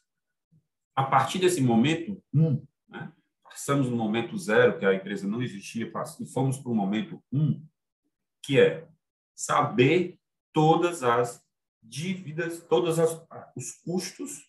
A 0.96 1.04
partir 1.04 1.40
desse 1.40 1.62
momento, 1.62 2.22
um, 2.34 2.66
né? 2.88 3.12
passamos 3.44 3.90
no 3.90 3.98
momento 3.98 4.38
zero, 4.38 4.80
que 4.80 4.86
a 4.86 4.94
empresa 4.94 5.28
não 5.28 5.42
existia, 5.42 5.92
e 6.20 6.26
fomos 6.26 6.58
para 6.58 6.72
o 6.72 6.76
momento 6.76 7.22
um, 7.32 7.66
que 8.42 8.60
é 8.60 8.88
saber 9.36 10.20
todas 10.54 11.04
as 11.04 11.46
dívidas, 11.84 12.64
todos 12.64 12.98
os 13.56 13.72
custos, 13.84 14.47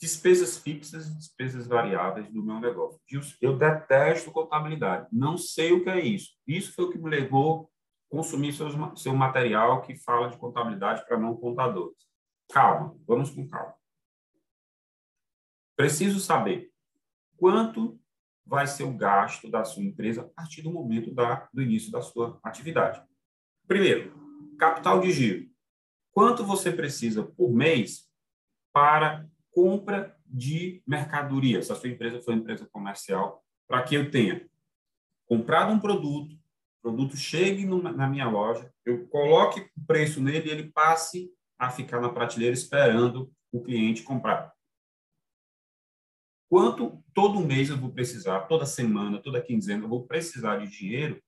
despesas 0.00 0.58
fixas 0.58 1.08
e 1.08 1.16
despesas 1.16 1.66
variáveis 1.66 2.30
do 2.30 2.42
meu 2.42 2.60
negócio. 2.60 3.00
Eu 3.40 3.56
detesto 3.56 4.30
contabilidade, 4.30 5.08
não 5.10 5.38
sei 5.38 5.72
o 5.72 5.82
que 5.82 5.90
é 5.90 6.00
isso. 6.00 6.32
Isso 6.46 6.74
foi 6.74 6.84
o 6.84 6.90
que 6.90 6.98
me 6.98 7.08
levou 7.08 7.70
a 8.10 8.16
consumir 8.16 8.52
seus, 8.52 8.74
seu 9.00 9.14
material 9.14 9.82
que 9.82 9.96
fala 9.96 10.28
de 10.28 10.36
contabilidade 10.36 11.04
para 11.06 11.18
não 11.18 11.36
contadores. 11.36 11.96
Calma, 12.50 12.96
vamos 13.06 13.30
com 13.30 13.48
calma. 13.48 13.74
Preciso 15.76 16.20
saber 16.20 16.70
quanto 17.36 17.98
vai 18.46 18.66
ser 18.66 18.84
o 18.84 18.96
gasto 18.96 19.50
da 19.50 19.64
sua 19.64 19.82
empresa 19.82 20.22
a 20.22 20.24
partir 20.24 20.62
do 20.62 20.72
momento 20.72 21.12
da, 21.12 21.48
do 21.52 21.62
início 21.62 21.90
da 21.90 22.00
sua 22.00 22.38
atividade. 22.42 23.02
Primeiro, 23.66 24.14
capital 24.58 25.00
de 25.00 25.10
giro. 25.10 25.50
Quanto 26.12 26.44
você 26.44 26.72
precisa 26.72 27.24
por 27.24 27.52
mês 27.52 28.08
para 28.72 29.28
compra 29.56 30.14
de 30.26 30.82
mercadoria, 30.86 31.62
se 31.62 31.72
a 31.72 31.74
sua 31.74 31.88
empresa 31.88 32.20
for 32.20 32.34
empresa 32.34 32.66
comercial, 32.66 33.42
para 33.66 33.82
que 33.82 33.94
eu 33.94 34.10
tenha 34.10 34.46
comprado 35.24 35.72
um 35.72 35.80
produto, 35.80 36.34
o 36.34 36.82
produto 36.82 37.16
chegue 37.16 37.64
na 37.64 38.06
minha 38.06 38.28
loja, 38.28 38.70
eu 38.84 39.08
coloque 39.08 39.60
o 39.74 39.86
preço 39.86 40.20
nele 40.20 40.48
e 40.48 40.52
ele 40.52 40.70
passe 40.70 41.32
a 41.58 41.70
ficar 41.70 42.02
na 42.02 42.10
prateleira 42.10 42.52
esperando 42.52 43.32
o 43.50 43.62
cliente 43.62 44.02
comprar. 44.02 44.52
Quanto 46.50 47.02
todo 47.14 47.40
mês 47.40 47.70
eu 47.70 47.78
vou 47.78 47.90
precisar, 47.90 48.40
toda 48.42 48.66
semana, 48.66 49.22
toda 49.22 49.40
quinzena, 49.40 49.84
eu 49.84 49.88
vou 49.88 50.06
precisar 50.06 50.58
de 50.58 50.68
dinheiro 50.68 51.20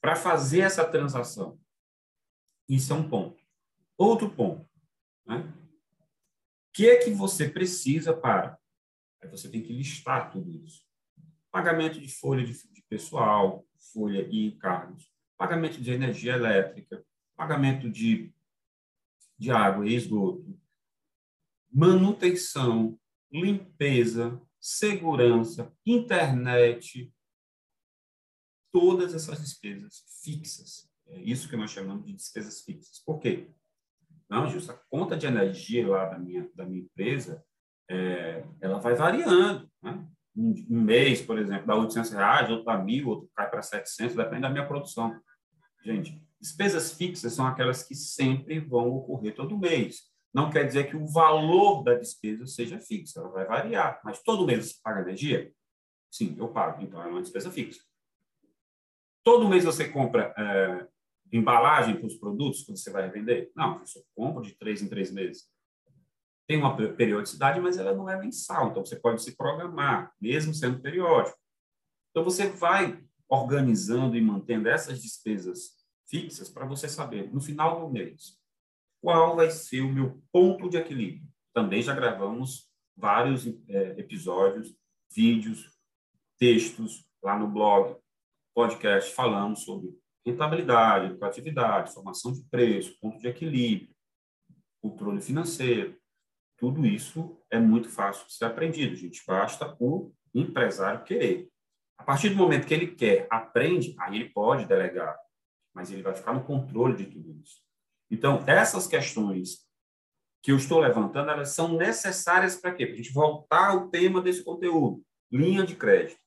para 0.00 0.14
fazer 0.14 0.60
essa 0.60 0.88
transação. 0.88 1.58
Isso 2.68 2.92
é 2.92 2.96
um 2.96 3.08
ponto. 3.08 3.42
Outro 3.98 4.30
ponto. 4.30 4.64
Né? 5.26 5.52
Que 6.72 6.88
é 6.88 6.96
que 6.96 7.10
você 7.10 7.48
precisa 7.48 8.14
para? 8.14 8.58
Aí 9.20 9.28
você 9.28 9.48
tem 9.48 9.62
que 9.62 9.72
listar 9.72 10.30
tudo 10.30 10.50
isso. 10.50 10.84
Pagamento 11.50 12.00
de 12.00 12.08
folha 12.08 12.44
de, 12.44 12.52
de 12.52 12.82
pessoal, 12.88 13.66
folha 13.92 14.26
e 14.30 14.46
encargos, 14.46 15.12
pagamento 15.36 15.80
de 15.80 15.90
energia 15.90 16.32
elétrica, 16.34 17.04
pagamento 17.36 17.90
de, 17.90 18.32
de 19.38 19.50
água 19.50 19.86
e 19.86 19.94
esgoto, 19.94 20.58
manutenção, 21.70 22.98
limpeza, 23.30 24.40
segurança, 24.60 25.74
internet, 25.84 27.12
todas 28.70 29.14
essas 29.14 29.40
despesas 29.40 30.04
fixas. 30.22 30.90
É 31.06 31.20
isso 31.20 31.48
que 31.48 31.56
nós 31.56 31.70
chamamos 31.70 32.06
de 32.06 32.12
despesas 32.12 32.62
fixas. 32.62 33.00
Por 33.00 33.18
quê? 33.18 33.50
Não, 34.32 34.48
Gilson, 34.48 34.72
a 34.72 34.80
conta 34.88 35.14
de 35.14 35.26
energia 35.26 35.86
lá 35.86 36.06
da 36.06 36.18
minha, 36.18 36.48
da 36.54 36.64
minha 36.64 36.80
empresa, 36.80 37.44
é, 37.90 38.42
ela 38.62 38.78
vai 38.78 38.94
variando. 38.94 39.70
Né? 39.82 40.08
Um, 40.34 40.54
um, 40.70 40.80
mês, 40.80 41.20
por 41.20 41.38
exemplo, 41.38 41.66
dá 41.66 41.76
800 41.76 42.12
reais, 42.12 42.48
outro 42.48 42.64
dá 42.64 42.78
mil, 42.78 43.08
outro 43.08 43.30
cai 43.36 43.50
para 43.50 43.60
700, 43.60 44.16
depende 44.16 44.40
da 44.40 44.48
minha 44.48 44.66
produção. 44.66 45.14
Gente, 45.84 46.18
despesas 46.40 46.94
fixas 46.94 47.34
são 47.34 47.46
aquelas 47.46 47.82
que 47.82 47.94
sempre 47.94 48.58
vão 48.58 48.88
ocorrer 48.92 49.34
todo 49.34 49.58
mês. 49.58 50.10
Não 50.32 50.48
quer 50.48 50.64
dizer 50.64 50.88
que 50.88 50.96
o 50.96 51.06
valor 51.06 51.82
da 51.82 51.92
despesa 51.92 52.46
seja 52.46 52.80
fixo, 52.80 53.18
ela 53.18 53.28
vai 53.28 53.44
variar. 53.44 54.00
Mas 54.02 54.22
todo 54.22 54.46
mês 54.46 54.64
você 54.64 54.80
paga 54.82 55.02
energia? 55.02 55.52
Sim, 56.10 56.34
eu 56.38 56.48
pago. 56.48 56.82
Então, 56.82 57.02
é 57.02 57.06
uma 57.06 57.20
despesa 57.20 57.50
fixa. 57.50 57.82
Todo 59.22 59.46
mês 59.46 59.62
você 59.62 59.90
compra 59.90 60.32
é, 60.38 60.88
embalagem 61.32 61.96
para 61.96 62.06
os 62.06 62.16
produtos 62.16 62.62
que 62.62 62.70
você 62.70 62.90
vai 62.90 63.10
vender? 63.10 63.50
Não, 63.56 63.78
você 63.78 64.04
compra 64.14 64.42
de 64.42 64.54
três 64.54 64.82
em 64.82 64.88
três 64.88 65.10
meses. 65.10 65.50
Tem 66.46 66.58
uma 66.58 66.76
periodicidade, 66.76 67.60
mas 67.60 67.78
ela 67.78 67.94
não 67.94 68.10
é 68.10 68.18
mensal. 68.18 68.70
Então, 68.70 68.84
você 68.84 68.96
pode 68.96 69.22
se 69.22 69.36
programar, 69.36 70.12
mesmo 70.20 70.52
sendo 70.52 70.80
periódico. 70.80 71.38
Então, 72.10 72.22
você 72.22 72.48
vai 72.48 73.02
organizando 73.28 74.16
e 74.16 74.20
mantendo 74.20 74.68
essas 74.68 75.00
despesas 75.00 75.82
fixas 76.06 76.50
para 76.50 76.66
você 76.66 76.86
saber, 76.88 77.32
no 77.32 77.40
final 77.40 77.80
do 77.80 77.90
mês, 77.90 78.38
qual 79.00 79.34
vai 79.34 79.50
ser 79.50 79.80
o 79.80 79.92
meu 79.92 80.22
ponto 80.30 80.68
de 80.68 80.76
equilíbrio. 80.76 81.26
Também 81.54 81.80
já 81.80 81.94
gravamos 81.94 82.70
vários 82.94 83.46
é, 83.68 83.98
episódios, 83.98 84.74
vídeos, 85.10 85.70
textos 86.38 87.06
lá 87.22 87.38
no 87.38 87.48
blog, 87.48 87.96
podcast, 88.54 89.14
falando 89.14 89.56
sobre 89.56 89.88
rentabilidade, 90.24 91.12
lucratividade, 91.12 91.92
formação 91.92 92.32
de 92.32 92.42
preço, 92.44 92.98
ponto 93.00 93.18
de 93.18 93.28
equilíbrio, 93.28 93.94
controle 94.80 95.20
financeiro. 95.20 95.96
Tudo 96.56 96.86
isso 96.86 97.40
é 97.50 97.58
muito 97.58 97.88
fácil 97.88 98.26
de 98.26 98.34
ser 98.34 98.44
aprendido, 98.44 98.94
gente. 98.94 99.22
Basta 99.26 99.76
o 99.80 100.12
empresário 100.34 101.04
querer. 101.04 101.48
A 101.98 102.04
partir 102.04 102.30
do 102.30 102.36
momento 102.36 102.66
que 102.66 102.74
ele 102.74 102.94
quer, 102.94 103.26
aprende, 103.30 103.94
aí 103.98 104.16
ele 104.16 104.30
pode 104.30 104.66
delegar, 104.66 105.16
mas 105.74 105.90
ele 105.90 106.02
vai 106.02 106.14
ficar 106.14 106.32
no 106.32 106.44
controle 106.44 106.96
de 106.96 107.06
tudo 107.06 107.32
isso. 107.40 107.60
Então, 108.10 108.44
essas 108.46 108.86
questões 108.86 109.66
que 110.42 110.50
eu 110.50 110.56
estou 110.56 110.80
levantando, 110.80 111.30
elas 111.30 111.50
são 111.50 111.76
necessárias 111.76 112.56
para 112.56 112.74
quê? 112.74 112.84
Para 112.84 112.94
a 112.94 112.96
gente 112.96 113.12
voltar 113.12 113.70
ao 113.70 113.88
tema 113.88 114.20
desse 114.20 114.42
conteúdo, 114.42 115.02
linha 115.30 115.64
de 115.64 115.76
crédito. 115.76 116.20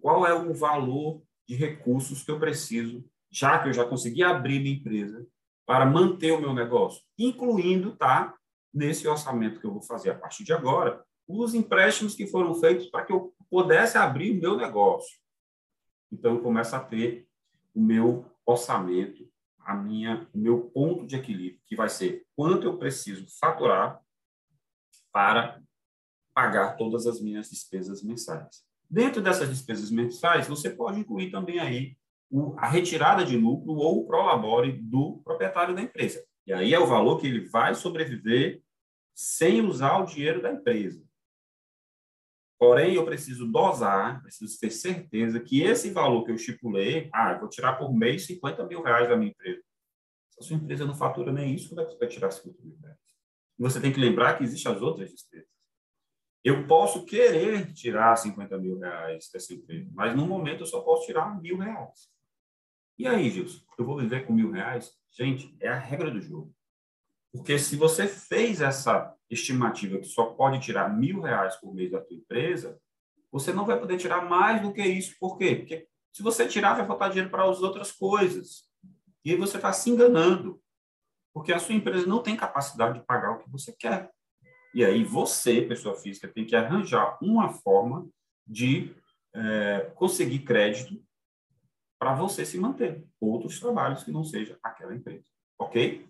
Qual 0.00 0.26
é 0.26 0.34
o 0.34 0.52
valor 0.52 1.22
de 1.46 1.54
recursos 1.54 2.22
que 2.22 2.30
eu 2.30 2.38
preciso, 2.38 3.04
já 3.30 3.58
que 3.58 3.68
eu 3.68 3.72
já 3.72 3.84
consegui 3.84 4.22
abrir 4.22 4.60
minha 4.60 4.76
empresa, 4.76 5.26
para 5.66 5.86
manter 5.86 6.32
o 6.32 6.40
meu 6.40 6.52
negócio, 6.52 7.02
incluindo, 7.18 7.96
tá, 7.96 8.34
nesse 8.72 9.08
orçamento 9.08 9.60
que 9.60 9.66
eu 9.66 9.72
vou 9.72 9.82
fazer 9.82 10.10
a 10.10 10.18
partir 10.18 10.44
de 10.44 10.52
agora, 10.52 11.02
os 11.26 11.54
empréstimos 11.54 12.14
que 12.14 12.26
foram 12.26 12.54
feitos 12.54 12.86
para 12.88 13.04
que 13.04 13.12
eu 13.12 13.34
pudesse 13.48 13.96
abrir 13.96 14.32
o 14.32 14.40
meu 14.40 14.56
negócio. 14.56 15.18
Então, 16.12 16.34
eu 16.34 16.42
começo 16.42 16.76
a 16.76 16.80
ter 16.80 17.26
o 17.74 17.80
meu 17.80 18.30
orçamento 18.44 19.26
a 19.64 19.74
minha, 19.74 20.28
o 20.34 20.38
meu 20.38 20.70
ponto 20.70 21.06
de 21.06 21.16
equilíbrio, 21.16 21.60
que 21.64 21.74
vai 21.74 21.88
ser 21.88 22.26
quanto 22.36 22.66
eu 22.66 22.76
preciso 22.76 23.26
faturar 23.40 24.00
para 25.10 25.62
pagar 26.34 26.76
todas 26.76 27.06
as 27.06 27.20
minhas 27.20 27.48
despesas 27.48 28.02
mensais. 28.02 28.64
Dentro 28.88 29.20
dessas 29.20 29.48
despesas 29.48 29.90
mensais, 29.90 30.46
você 30.46 30.70
pode 30.70 31.00
incluir 31.00 31.30
também 31.30 31.58
aí 31.58 31.96
o, 32.30 32.54
a 32.58 32.68
retirada 32.68 33.24
de 33.24 33.36
lucro 33.36 33.72
ou 33.72 34.00
o 34.00 34.06
prolabore 34.06 34.72
do 34.72 35.20
proprietário 35.24 35.74
da 35.74 35.82
empresa. 35.82 36.24
E 36.46 36.52
aí 36.52 36.74
é 36.74 36.78
o 36.78 36.86
valor 36.86 37.18
que 37.18 37.26
ele 37.26 37.48
vai 37.48 37.74
sobreviver 37.74 38.62
sem 39.14 39.60
usar 39.60 39.98
o 39.98 40.06
dinheiro 40.06 40.42
da 40.42 40.52
empresa. 40.52 41.02
Porém, 42.58 42.94
eu 42.94 43.04
preciso 43.04 43.50
dosar, 43.50 44.22
preciso 44.22 44.58
ter 44.58 44.70
certeza 44.70 45.40
que 45.40 45.62
esse 45.62 45.90
valor 45.90 46.24
que 46.24 46.30
eu 46.30 46.34
estipulei, 46.34 47.10
ah, 47.12 47.34
vou 47.38 47.48
tirar 47.48 47.74
por 47.74 47.92
mês 47.92 48.26
50 48.26 48.66
mil 48.66 48.82
reais 48.82 49.08
da 49.08 49.16
minha 49.16 49.30
empresa. 49.30 49.62
Se 50.30 50.40
a 50.40 50.42
sua 50.42 50.56
empresa 50.56 50.84
não 50.84 50.94
fatura 50.94 51.32
nem 51.32 51.54
isso, 51.54 51.68
como 51.68 51.80
é 51.80 51.84
que 51.84 51.92
você 51.92 51.98
vai 51.98 52.08
tirar 52.08 52.30
50 52.30 52.62
mil 52.62 52.76
reais? 52.80 52.98
Você 53.58 53.80
tem 53.80 53.92
que 53.92 54.00
lembrar 54.00 54.36
que 54.36 54.44
existem 54.44 54.72
as 54.72 54.82
outras 54.82 55.10
despesas. 55.10 55.53
Eu 56.44 56.66
posso 56.66 57.06
querer 57.06 57.72
tirar 57.72 58.14
50 58.16 58.58
mil 58.58 58.78
reais 58.78 59.30
dessa 59.32 59.54
empresa, 59.54 59.90
mas 59.94 60.14
no 60.14 60.26
momento 60.26 60.60
eu 60.60 60.66
só 60.66 60.82
posso 60.82 61.06
tirar 61.06 61.40
mil 61.40 61.56
reais. 61.56 62.12
E 62.98 63.08
aí, 63.08 63.30
Gilson, 63.30 63.64
eu 63.78 63.84
vou 63.84 63.96
viver 63.96 64.26
com 64.26 64.32
mil 64.34 64.50
reais? 64.50 64.92
Gente, 65.10 65.56
é 65.58 65.68
a 65.68 65.78
regra 65.78 66.10
do 66.10 66.20
jogo. 66.20 66.54
Porque 67.32 67.58
se 67.58 67.76
você 67.76 68.06
fez 68.06 68.60
essa 68.60 69.12
estimativa 69.28 69.98
que 69.98 70.06
só 70.06 70.26
pode 70.26 70.60
tirar 70.60 70.94
mil 70.94 71.22
reais 71.22 71.56
por 71.56 71.74
mês 71.74 71.90
da 71.90 72.00
tua 72.00 72.16
empresa, 72.16 72.78
você 73.32 73.52
não 73.52 73.64
vai 73.64 73.80
poder 73.80 73.96
tirar 73.96 74.28
mais 74.28 74.60
do 74.60 74.72
que 74.72 74.82
isso. 74.82 75.16
Por 75.18 75.38
quê? 75.38 75.56
Porque 75.56 75.88
se 76.12 76.22
você 76.22 76.46
tirar, 76.46 76.74
vai 76.74 76.86
faltar 76.86 77.08
dinheiro 77.08 77.30
para 77.30 77.48
as 77.48 77.60
outras 77.62 77.90
coisas. 77.90 78.68
E 79.24 79.30
aí 79.30 79.36
você 79.36 79.56
está 79.56 79.72
se 79.72 79.90
enganando. 79.90 80.62
Porque 81.32 81.52
a 81.52 81.58
sua 81.58 81.74
empresa 81.74 82.06
não 82.06 82.22
tem 82.22 82.36
capacidade 82.36 83.00
de 83.00 83.04
pagar 83.04 83.32
o 83.32 83.38
que 83.38 83.50
você 83.50 83.72
quer. 83.72 84.12
E 84.74 84.84
aí 84.84 85.04
você, 85.04 85.62
pessoa 85.62 85.94
física, 85.94 86.26
tem 86.26 86.44
que 86.44 86.56
arranjar 86.56 87.16
uma 87.22 87.48
forma 87.48 88.08
de 88.46 88.92
é, 89.32 89.92
conseguir 89.94 90.40
crédito 90.40 91.00
para 91.98 92.14
você 92.14 92.44
se 92.44 92.58
manter. 92.58 93.06
Outros 93.20 93.60
trabalhos 93.60 94.02
que 94.02 94.10
não 94.10 94.24
seja 94.24 94.58
aquela 94.62 94.94
empresa. 94.94 95.24
Ok? 95.58 96.06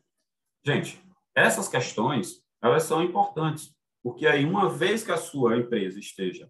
Gente, 0.65 1.01
essas 1.35 1.69
questões 1.69 2.43
elas 2.63 2.85
são 2.85 3.03
importantes, 3.03 3.77
porque 4.03 4.27
aí, 4.27 4.47
uma 4.47 4.71
vez 4.71 5.05
que 5.05 5.13
a 5.13 5.19
sua 5.19 5.59
empresa 5.59 5.99
esteja 5.99 6.49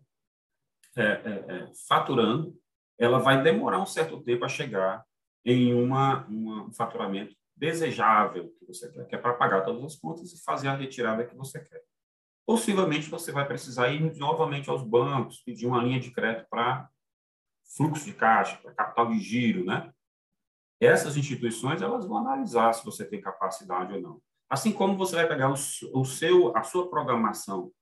é, 0.97 1.03
é, 1.03 1.45
é, 1.49 1.73
faturando, 1.89 2.57
ela 2.97 3.19
vai 3.19 3.43
demorar 3.43 3.81
um 3.81 3.87
certo 3.87 4.23
tempo 4.23 4.45
a 4.45 4.49
chegar 4.49 5.05
em 5.45 5.75
uma, 5.75 6.25
uma, 6.27 6.63
um 6.67 6.73
faturamento 6.73 7.35
desejável 7.57 8.53
que 8.59 8.65
você 8.65 8.91
quer, 8.93 9.07
que 9.07 9.15
é 9.17 9.19
para 9.19 9.35
pagar 9.35 9.63
todas 9.63 9.83
as 9.83 9.97
contas 9.97 10.33
e 10.33 10.43
fazer 10.45 10.69
a 10.69 10.77
retirada 10.77 11.27
que 11.27 11.35
você 11.35 11.59
quer. 11.59 11.83
Possivelmente 12.47 13.09
você 13.09 13.33
vai 13.33 13.47
precisar 13.47 13.89
ir 13.89 14.17
novamente 14.17 14.69
aos 14.69 14.83
bancos, 14.83 15.43
pedir 15.43 15.67
uma 15.67 15.83
linha 15.83 16.01
de 16.01 16.11
crédito 16.11 16.47
para 16.49 16.89
fluxo 17.77 18.05
de 18.05 18.13
caixa, 18.13 18.57
para 18.59 18.75
capital 18.75 19.09
de 19.09 19.19
giro, 19.19 19.65
né? 19.65 19.93
Essas 20.81 21.17
instituições 21.17 21.81
elas 21.81 22.07
vão 22.07 22.19
analisar 22.19 22.73
se 22.75 22.85
você 22.85 23.05
tem 23.05 23.21
capacidade 23.21 23.95
ou 23.95 24.01
não. 24.01 24.23
Assim 24.49 24.73
como 24.73 24.97
você 24.97 25.17
vai 25.17 25.27
pegar 25.27 25.51
o 25.51 26.05
seu, 26.05 26.57
a 26.57 26.63
sua 26.63 26.91
programação 26.91 27.73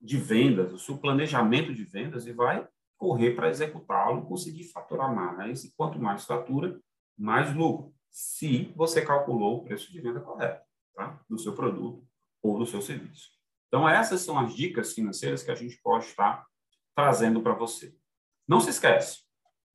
de 0.00 0.16
vendas, 0.16 0.72
o 0.72 0.78
seu 0.78 0.96
planejamento 0.96 1.74
de 1.74 1.84
vendas 1.84 2.26
e 2.26 2.32
vai 2.32 2.66
correr 2.96 3.32
para 3.32 3.48
executá-lo, 3.48 4.26
conseguir 4.26 4.64
faturar 4.64 5.14
mais. 5.14 5.64
E 5.64 5.72
quanto 5.76 5.98
mais 5.98 6.24
fatura, 6.24 6.80
mais 7.16 7.54
lucro, 7.54 7.92
se 8.10 8.72
você 8.74 9.04
calculou 9.04 9.58
o 9.58 9.64
preço 9.64 9.92
de 9.92 10.00
venda 10.00 10.20
correto 10.20 10.64
tá? 10.94 11.20
do 11.28 11.38
seu 11.38 11.54
produto 11.54 12.04
ou 12.42 12.58
do 12.58 12.66
seu 12.66 12.80
serviço. 12.80 13.37
Então, 13.68 13.88
essas 13.88 14.22
são 14.22 14.38
as 14.38 14.54
dicas 14.54 14.92
financeiras 14.92 15.42
que 15.42 15.50
a 15.50 15.54
gente 15.54 15.78
pode 15.82 16.06
estar 16.06 16.44
trazendo 16.94 17.42
para 17.42 17.54
você. 17.54 17.94
Não 18.46 18.60
se 18.60 18.70
esquece, 18.70 19.20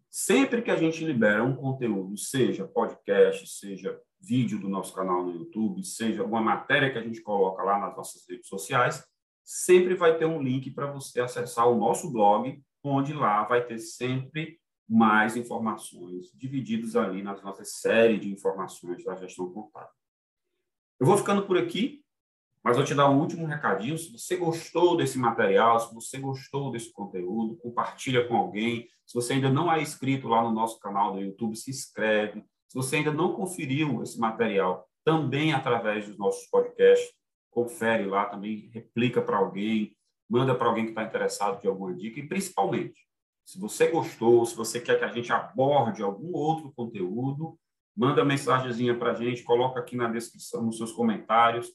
sempre 0.10 0.62
que 0.62 0.72
a 0.72 0.76
gente 0.76 1.06
libera 1.06 1.44
um 1.44 1.56
conteúdo, 1.56 2.18
seja 2.18 2.68
podcast, 2.68 3.48
seja 3.48 4.00
vídeo 4.20 4.60
do 4.60 4.70
nosso 4.70 4.94
canal 4.94 5.24
no 5.24 5.32
YouTube, 5.32 5.84
seja 5.84 6.22
alguma 6.22 6.42
matéria 6.42 6.92
que 6.92 6.98
a 6.98 7.04
gente 7.04 7.22
coloca 7.22 7.62
lá 7.64 7.80
nas 7.80 7.96
nossas 7.96 8.24
redes 8.28 8.48
sociais, 8.48 9.06
sempre 9.44 9.96
vai 9.96 10.18
ter 10.18 10.26
um 10.26 10.42
link 10.42 10.72
para 10.72 10.92
você 10.92 11.20
acessar 11.20 11.68
o 11.68 11.78
nosso 11.78 12.12
blog, 12.12 12.62
onde 12.84 13.14
lá 13.14 13.44
vai 13.44 13.66
ter 13.66 13.80
sempre 13.80 14.60
mais 14.88 15.36
informações 15.36 16.32
divididas 16.34 16.96
ali 16.96 17.24
nas 17.24 17.42
nossas 17.42 17.80
séries 17.80 18.22
de 18.22 18.32
informações 18.32 19.04
da 19.04 19.16
gestão 19.16 19.52
contábil. 19.52 19.90
Eu 21.00 21.08
vou 21.08 21.18
ficando 21.18 21.46
por 21.46 21.58
aqui, 21.58 22.03
mas 22.64 22.78
vou 22.78 22.86
te 22.86 22.96
dar 22.96 23.10
um 23.10 23.20
último 23.20 23.46
recadinho. 23.46 23.98
Se 23.98 24.12
você 24.12 24.38
gostou 24.38 24.96
desse 24.96 25.18
material, 25.18 25.80
se 25.80 25.94
você 25.94 26.18
gostou 26.18 26.72
desse 26.72 26.92
conteúdo, 26.92 27.58
compartilha 27.58 28.26
com 28.26 28.36
alguém. 28.36 28.88
Se 29.06 29.14
você 29.14 29.34
ainda 29.34 29.50
não 29.50 29.72
é 29.72 29.82
inscrito 29.82 30.30
lá 30.30 30.42
no 30.42 30.52
nosso 30.52 30.80
canal 30.80 31.12
do 31.12 31.20
YouTube, 31.20 31.58
se 31.58 31.70
inscreve. 31.70 32.44
Se 32.70 32.76
você 32.76 32.98
ainda 32.98 33.12
não 33.12 33.34
conferiu 33.34 34.02
esse 34.02 34.18
material, 34.18 34.88
também 35.04 35.52
através 35.54 36.08
dos 36.08 36.18
nossos 36.18 36.50
podcasts, 36.50 37.12
confere 37.52 38.06
lá 38.06 38.26
também, 38.26 38.70
replica 38.74 39.22
para 39.22 39.38
alguém, 39.38 39.96
manda 40.30 40.56
para 40.56 40.68
alguém 40.68 40.86
que 40.86 40.92
está 40.92 41.04
interessado 41.04 41.62
de 41.62 41.68
alguma 41.68 41.94
dica 41.94 42.20
e 42.20 42.28
principalmente, 42.28 43.06
se 43.46 43.60
você 43.60 43.90
gostou, 43.90 44.46
se 44.46 44.56
você 44.56 44.80
quer 44.80 44.98
que 44.98 45.06
a 45.06 45.12
gente 45.12 45.32
aborde 45.32 46.02
algum 46.02 46.34
outro 46.34 46.72
conteúdo, 46.74 47.60
manda 47.96 48.24
mensagenzinha 48.24 48.98
para 48.98 49.12
a 49.12 49.14
gente, 49.14 49.44
coloca 49.44 49.80
aqui 49.80 49.96
na 49.96 50.08
descrição, 50.08 50.64
nos 50.64 50.78
seus 50.78 50.94
comentários, 50.94 51.72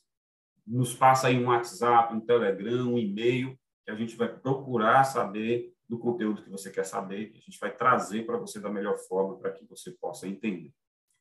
nos 0.69 0.95
passa 0.95 1.29
aí 1.29 1.43
um 1.43 1.49
WhatsApp, 1.49 2.15
um 2.15 2.21
Telegram, 2.21 2.93
um 2.93 2.99
e-mail, 2.99 3.59
que 3.85 3.91
a 3.91 3.95
gente 3.95 4.17
vai 4.17 4.29
procurar 4.29 5.05
saber 5.05 5.73
do 5.89 5.99
conteúdo 5.99 6.43
que 6.43 6.51
você 6.51 6.71
quer 6.71 6.85
saber, 6.85 7.31
que 7.31 7.39
a 7.39 7.41
gente 7.41 7.59
vai 7.59 7.75
trazer 7.75 8.27
para 8.27 8.37
você 8.37 8.61
da 8.61 8.69
melhor 8.69 8.99
forma 8.99 9.39
para 9.39 9.51
que 9.53 9.65
você 9.65 9.93
possa 9.93 10.29
entender. 10.29 10.71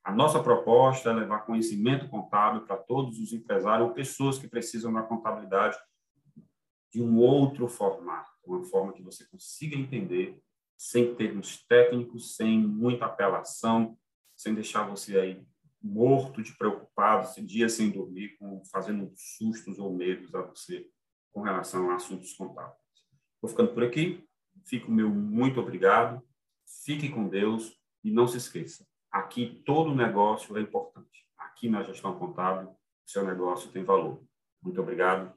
A 0.04 0.12
nossa 0.12 0.44
proposta 0.44 1.10
é 1.10 1.14
levar 1.14 1.46
conhecimento 1.46 2.10
contábil 2.10 2.66
para 2.66 2.76
todos 2.76 3.20
os 3.20 3.32
empresários 3.32 3.88
ou 3.88 3.94
pessoas 3.94 4.38
que 4.38 4.48
precisam 4.48 4.92
da 4.92 5.02
contabilidade 5.02 5.78
de 6.92 7.02
um 7.02 7.18
outro 7.18 7.68
formato, 7.68 8.30
uma 8.46 8.64
forma 8.66 8.94
que 8.94 9.02
você 9.02 9.26
consiga 9.26 9.76
entender 9.76 10.42
sem 10.78 11.16
termos 11.16 11.66
técnicos, 11.66 12.36
sem 12.36 12.60
muita 12.60 13.06
apelação, 13.06 13.98
sem 14.36 14.54
deixar 14.54 14.88
você 14.88 15.18
aí 15.18 15.46
morto 15.82 16.42
de 16.42 16.56
preocupado, 16.58 17.30
dia 17.46 17.70
sem 17.70 17.90
dormir, 17.90 18.38
com, 18.38 18.64
fazendo 18.72 19.12
sustos 19.16 19.80
ou 19.80 19.94
medos 19.94 20.34
a 20.34 20.42
você 20.42 20.88
com 21.32 21.42
relação 21.42 21.92
a 21.92 21.96
assuntos 21.96 22.34
contábeis. 22.34 22.76
Vou 23.42 23.50
ficando 23.50 23.74
por 23.74 23.84
aqui. 23.84 24.24
Fico 24.66 24.92
meu 24.92 25.10
muito 25.10 25.60
obrigado. 25.60 26.22
Fique 26.84 27.10
com 27.10 27.28
Deus 27.28 27.78
e 28.04 28.12
não 28.12 28.28
se 28.28 28.38
esqueça, 28.38 28.86
aqui 29.12 29.62
todo 29.66 29.96
negócio 29.96 30.58
é 30.58 30.62
importante. 30.62 31.26
Aqui 31.38 31.70
na 31.70 31.84
gestão 31.84 32.18
contábil, 32.18 32.76
seu 33.06 33.26
negócio 33.26 33.72
tem 33.72 33.84
valor. 33.84 34.22
Muito 34.62 34.82
obrigado 34.82 35.34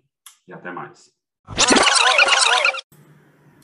e 0.46 0.52
até 0.52 0.70
mais. 0.70 1.12